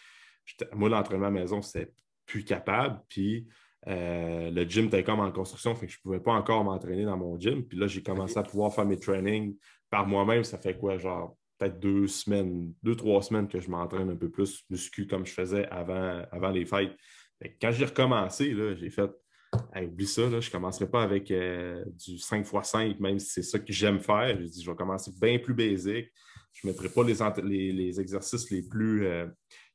[0.75, 1.93] moi, l'entraînement à la maison, c'était
[2.31, 3.01] plus capable.
[3.09, 3.49] Puis
[3.89, 7.05] euh, le gym était comme en construction, fait que je ne pouvais pas encore m'entraîner
[7.05, 7.65] dans mon gym.
[7.65, 9.57] Puis là, j'ai commencé à pouvoir faire mes trainings
[9.91, 10.45] par moi-même.
[10.45, 14.31] Ça fait quoi, genre peut-être deux semaines, deux, trois semaines que je m'entraîne un peu
[14.31, 16.97] plus muscu comme je faisais avant, avant les fêtes.
[17.61, 19.11] quand j'ai recommencé, j'ai fait
[19.83, 23.73] oublie ça, je ne commencerai pas avec euh, du 5x5, même si c'est ça que
[23.73, 24.39] j'aime faire.
[24.41, 26.11] Je dis, je vais commencer bien plus basique.
[26.53, 29.27] Je ne mettrai pas les, les, exercices les plus, euh,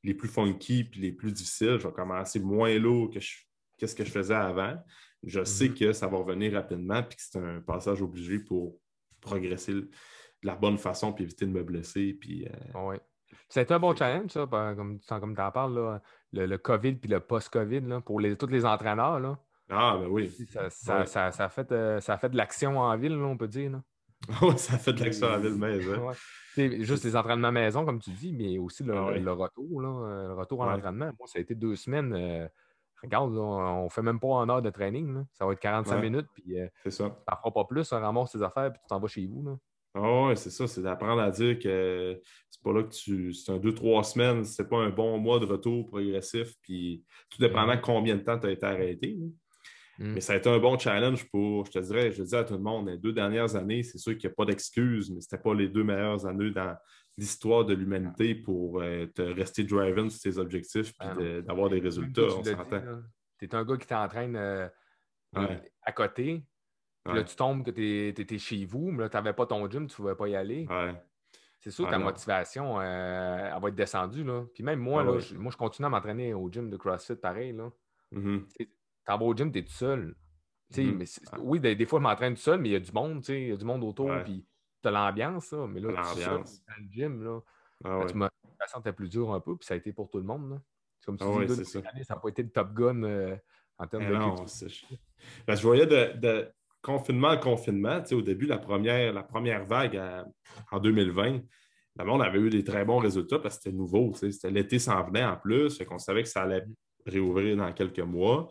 [0.06, 1.78] les plus funky et les plus difficiles.
[1.80, 4.78] Je vais commencer moins lourd que ce que je faisais avant.
[5.24, 5.80] Je sais mm-hmm.
[5.80, 8.78] que ça va revenir rapidement et que c'est un passage obligé pour
[9.20, 9.90] progresser de
[10.44, 12.14] la bonne façon et éviter de me blesser.
[12.14, 12.98] Puis, euh,
[13.50, 16.02] C'est un bon challenge, ça, comme, comme tu en parles,
[16.32, 19.20] le, le, COVID puis le post-COVID pour les, tous les entraîneurs.
[19.20, 19.40] Là.
[19.70, 20.30] Ah, ben oui.
[20.52, 23.48] Ça, ça, ça, ça a, fait, euh, ça fait de l'action en ville, on peut
[23.48, 23.72] dire.
[23.72, 23.82] oui,
[24.58, 25.78] ça fait de l'action en ville, mais.
[25.86, 26.84] Ouais.
[26.84, 30.34] Juste les entraînements maison, comme tu dis, mais aussi le, le retour, là, euh, le
[30.36, 31.12] retour en entraînement.
[31.20, 32.14] Moi, ça a été deux semaines.
[32.14, 32.48] Euh,
[33.04, 35.14] regarde, on ne fait même pas en heure de training.
[35.14, 35.26] Là.
[35.34, 37.16] Ça va être 45 minutes, puis c'est ça.
[37.28, 39.44] ça fera pas plus, ça ramasse tes affaires, puis tu t'en vas chez vous.
[39.44, 39.58] Là.
[39.96, 43.34] Oui, c'est ça, c'est d'apprendre à dire que c'est pas là que tu.
[43.34, 47.38] C'est un deux, trois semaines, c'est pas un bon mois de retour progressif, puis tout
[47.40, 49.18] dépendant de combien de temps tu as été arrêté.
[49.98, 50.14] Mm.
[50.14, 52.54] Mais ça a été un bon challenge pour, je te dirais, je dis à tout
[52.54, 55.28] le monde, les deux dernières années, c'est sûr qu'il n'y a pas d'excuses, mais ce
[55.28, 56.76] n'était pas les deux meilleures années dans
[57.18, 61.80] l'histoire de l'humanité pour euh, te rester driven sur tes objectifs et ah d'avoir des
[61.80, 62.24] résultats.
[63.38, 64.68] Tu es un gars qui t'entraîne euh,
[65.82, 66.44] à côté.
[67.06, 69.88] Là, tu tombes que tu étais chez vous, mais là, tu n'avais pas ton gym,
[69.88, 70.68] tu ne pouvais pas y aller.
[71.60, 74.24] C'est sûr, que ta motivation, euh, elle va être descendue.
[74.24, 74.44] Là.
[74.54, 77.54] Puis même moi, là, je, moi, je continue à m'entraîner au gym de CrossFit pareil.
[77.54, 77.72] Là.
[78.14, 78.68] Mm-hmm
[79.06, 80.16] t'en vas au gym, t'es tout seul.
[80.76, 80.92] Mm.
[80.98, 81.06] mais
[81.40, 83.52] oui, des, fois, je m'entraîne tout seul, mais il y a du monde, il y
[83.52, 84.46] a du monde autour, puis
[84.82, 85.66] t'as l'ambiance, ça.
[85.68, 86.64] Mais là, l'ambiance.
[86.68, 87.40] dans le gym, là,
[87.84, 88.06] ah, ouais.
[88.08, 88.30] tu m'as
[88.84, 90.60] la plus dur un peu, puis ça a été pour tout le monde.
[91.00, 92.16] C'est comme si ah, dis, ça.
[92.16, 93.36] n'a pas été le top gun euh,
[93.78, 94.36] en termes eh de non,
[95.48, 96.52] ben, Je voyais de,
[96.82, 100.02] confinement à confinement, au début, la première, la première vague
[100.72, 101.42] en 2020,
[101.98, 104.14] le monde avait eu des très bons résultats parce que c'était nouveau.
[104.14, 106.64] C'était l'été s'en venait en plus, fait qu'on savait que ça allait
[107.06, 108.50] réouvrir dans quelques mois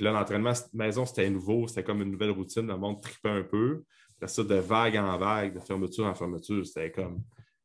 [0.00, 3.84] là, l'entraînement maison, c'était nouveau, c'était comme une nouvelle routine, le monde tripait un peu.
[4.20, 7.22] Là, ça, de vague en vague, de fermeture en fermeture, c'était comme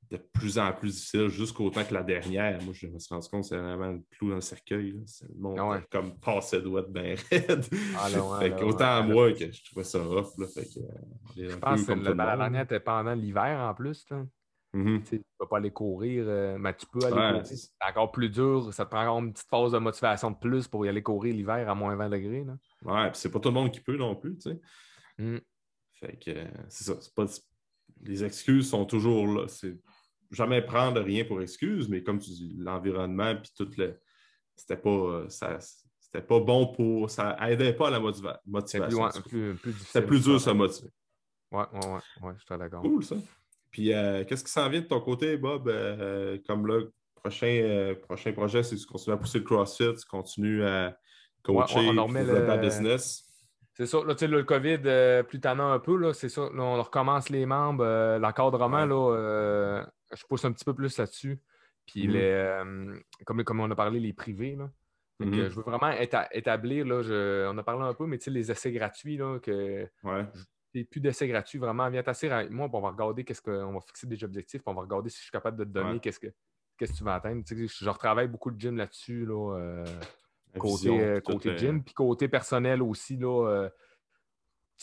[0.10, 2.62] de plus en plus difficile jusqu'au temps que la dernière.
[2.64, 4.96] Moi, je me suis rendu compte que c'est vraiment le clou dans le cercueil.
[5.06, 7.66] C'est le monde ah comme passé doigt de bien raide.
[7.98, 8.08] Ah
[8.64, 10.38] autant à moi que je trouvais ça rough.
[10.38, 14.06] Là, fait que, euh, je pense que la, dernière était pendant l'hiver en plus.
[14.74, 15.04] Mm-hmm.
[15.04, 17.46] Tu ne peux pas aller courir, euh, mais tu peux aller courir.
[17.46, 18.74] C'est encore plus dur.
[18.74, 21.34] Ça te prend encore une petite phase de motivation de plus pour y aller courir
[21.34, 22.44] l'hiver à moins 20 degrés.
[22.44, 22.58] Là.
[22.84, 24.60] Ouais, puis c'est pas tout le monde qui peut non plus, tu sais.
[25.18, 25.38] Mm.
[25.94, 26.96] Fait que c'est ça.
[27.16, 27.26] Pas...
[28.02, 29.48] Les excuses sont toujours là.
[29.48, 29.80] C'est
[30.32, 34.00] jamais prendre rien pour excuse, mais comme tu dis, l'environnement puis tout le.
[34.56, 34.90] C'était pas.
[34.90, 35.58] Euh, ça...
[36.00, 37.10] C'était pas bon pour.
[37.10, 39.10] Ça aidait pas à la motivation.
[39.12, 39.74] C'était plus, plus,
[40.06, 40.90] plus dur de se motiver.
[41.52, 42.82] Ouais, ouais, ouais, ouais, je suis d'accord.
[42.82, 43.16] Cool, ça.
[43.78, 45.68] Puis, euh, qu'est-ce qui s'en vient de ton côté, Bob?
[45.68, 46.82] Euh, comme là,
[47.14, 50.98] prochain, euh, prochain projet, c'est que tu continues à pousser le CrossFit, tu continues à
[51.44, 52.58] coacher, ouais, on, le...
[52.60, 53.24] business?
[53.76, 54.00] C'est ça.
[54.04, 56.50] Là, le COVID, plus tannant un peu, c'est ça.
[56.52, 58.18] on recommence les membres.
[58.18, 61.40] L'encadrement, là, je pousse un petit peu plus là-dessus.
[61.86, 63.04] Puis, mm-hmm.
[63.28, 64.72] comme, comme on a parlé, les privés, là.
[65.20, 65.50] Mm-hmm.
[65.50, 65.92] je veux vraiment
[66.32, 69.88] établir, là, on a parlé un peu, mais les essais gratuits, là, que
[70.84, 71.90] plus d'essais gratuits, vraiment.
[71.90, 74.82] Viens t'asseoir avec moi, on va regarder qu'est-ce qu'on va fixer des objectifs, on va
[74.82, 76.28] regarder si je suis capable de te donner qu'est-ce que
[76.78, 77.44] qu'est-ce que tu vas atteindre.
[77.46, 79.86] je retravaille beaucoup de gym là-dessus, là, euh,
[80.58, 83.70] côté, euh, côté gym, puis côté personnel aussi, là, euh,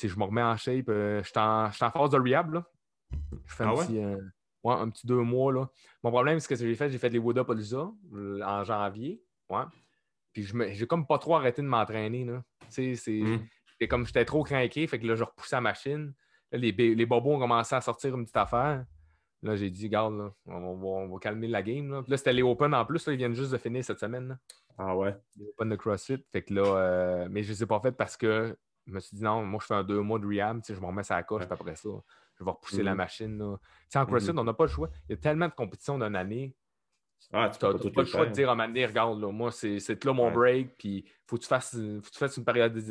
[0.00, 0.86] je me remets en shape.
[0.88, 2.54] je suis en, phase de rehab.
[2.54, 2.66] Là.
[3.46, 4.72] Je fais un, ah petit, ouais?
[4.72, 5.52] un petit deux mois.
[5.52, 5.70] Là.
[6.02, 9.22] Mon problème, c'est que j'ai fait, j'ai fait les Wood Up en janvier.
[9.48, 9.62] Ouais.
[10.32, 12.26] Puis je j'ai comme pas trop arrêté de m'entraîner.
[12.68, 12.96] C'est,
[13.80, 16.14] mmh comme j'étais trop craqué, fait que là, je repoussais la machine.
[16.52, 18.84] les, les bobos ont commencé à sortir une petite affaire.
[19.44, 21.90] Là, j'ai dit, garde, on, va, calmer la game.
[21.90, 24.38] Là, là c'était les Open en plus, ils viennent juste de finir cette semaine.
[24.78, 25.14] Ah ouais?
[25.36, 26.24] Les Open de CrossFit.
[26.32, 28.56] Fait que là, euh, mais je ne les ai pas fait parce que
[28.86, 30.86] je me suis dit, non, moi, je fais un deux mois de rehab, je me
[30.86, 31.90] remets ça à la coche, après ça,
[32.38, 32.96] je vais repousser la mm-hmm.
[32.96, 33.38] machine.
[33.38, 33.58] Là.
[34.00, 34.40] En CrossFit, mm-hmm.
[34.40, 34.88] on n'a pas le choix.
[35.08, 36.54] Il y a tellement de compétitions d'une année.
[37.32, 39.50] Ah, tu n'as pas, le choix de dire à un moment donné, regarde, là, moi,
[39.50, 42.44] c'est là mon break, puis faut que tu fasses, faut que tu fasses une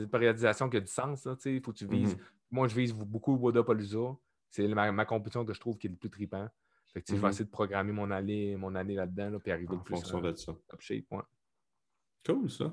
[0.09, 1.25] périodisation qui a du sens.
[1.25, 2.15] Là, faut que tu vises.
[2.15, 2.51] Mm-hmm.
[2.51, 4.15] Moi, je vise beaucoup Wodapalooza.
[4.49, 6.47] C'est ma, ma, compétition que je trouve qui est le plus trippant.
[6.93, 7.29] Fait que, Je vais mm-hmm.
[7.29, 10.21] essayer de programmer mon année, mon année là-dedans, là, puis arriver en le plus fonction
[10.21, 10.53] de ça.
[10.67, 11.05] top shape.
[12.25, 12.71] Cool, ça.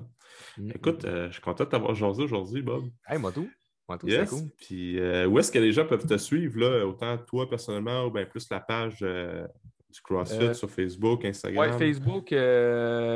[0.57, 0.75] Mm-hmm.
[0.75, 2.85] Écoute, euh, je suis content de t'avoir jasé aujourd'hui, Bob.
[3.07, 3.49] Hey, moi tout.
[3.87, 4.29] Moi tout, yes.
[4.29, 4.49] cool.
[4.57, 8.11] Puis euh, où est-ce que les gens peuvent te suivre, là, autant toi personnellement ou
[8.11, 9.45] bien plus la page euh,
[9.91, 11.69] du CrossFit sur Facebook, Instagram?
[11.71, 12.27] Oui, Facebook.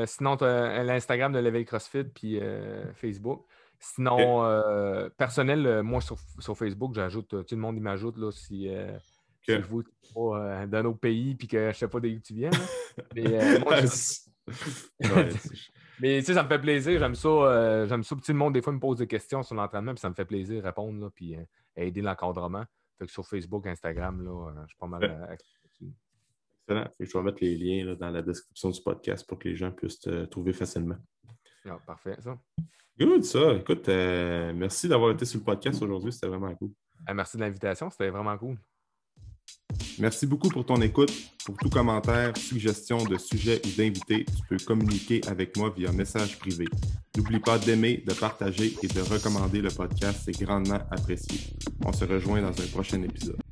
[0.07, 2.39] sinon, l'Instagram de l'éveil CrossFit, puis
[2.93, 3.45] Facebook.
[3.79, 4.43] Sinon,
[5.17, 8.69] personnel, moi sur, sur Facebook, j'ajoute, tout le monde m'ajoute là, si,
[9.41, 12.33] si je vous pas dans nos pays puis que je ne sais pas d'où tu
[12.33, 12.51] viens.
[13.15, 13.81] Mais moi,
[15.99, 16.99] Mais tu sais, ça me fait plaisir.
[16.99, 17.29] J'aime ça.
[17.29, 18.15] Euh, j'aime ça.
[18.15, 20.25] Petit le monde, des fois, me pose des questions sur l'entraînement, puis ça me fait
[20.25, 21.43] plaisir de répondre, là, puis euh,
[21.75, 22.63] aider l'encadrement.
[22.99, 25.37] Fait que sur Facebook, Instagram, là, euh, je suis pas mal
[26.67, 26.89] Excellent.
[26.99, 29.99] je vais mettre les liens dans la description du podcast pour que les gens puissent
[29.99, 30.97] te trouver facilement.
[31.65, 32.37] Ah, parfait, ça.
[32.99, 33.53] Good, ça.
[33.53, 36.11] Écoute, merci d'avoir été sur le podcast aujourd'hui.
[36.11, 36.71] C'était vraiment cool.
[37.13, 37.89] merci de l'invitation.
[37.89, 38.57] C'était vraiment cool.
[39.99, 41.11] Merci beaucoup pour ton écoute.
[41.45, 46.39] Pour tout commentaire, suggestion de sujet ou d'invité, tu peux communiquer avec moi via message
[46.39, 46.65] privé.
[47.15, 51.53] N'oublie pas d'aimer, de partager et de recommander le podcast, c'est grandement apprécié.
[51.85, 53.44] On se rejoint dans un prochain épisode.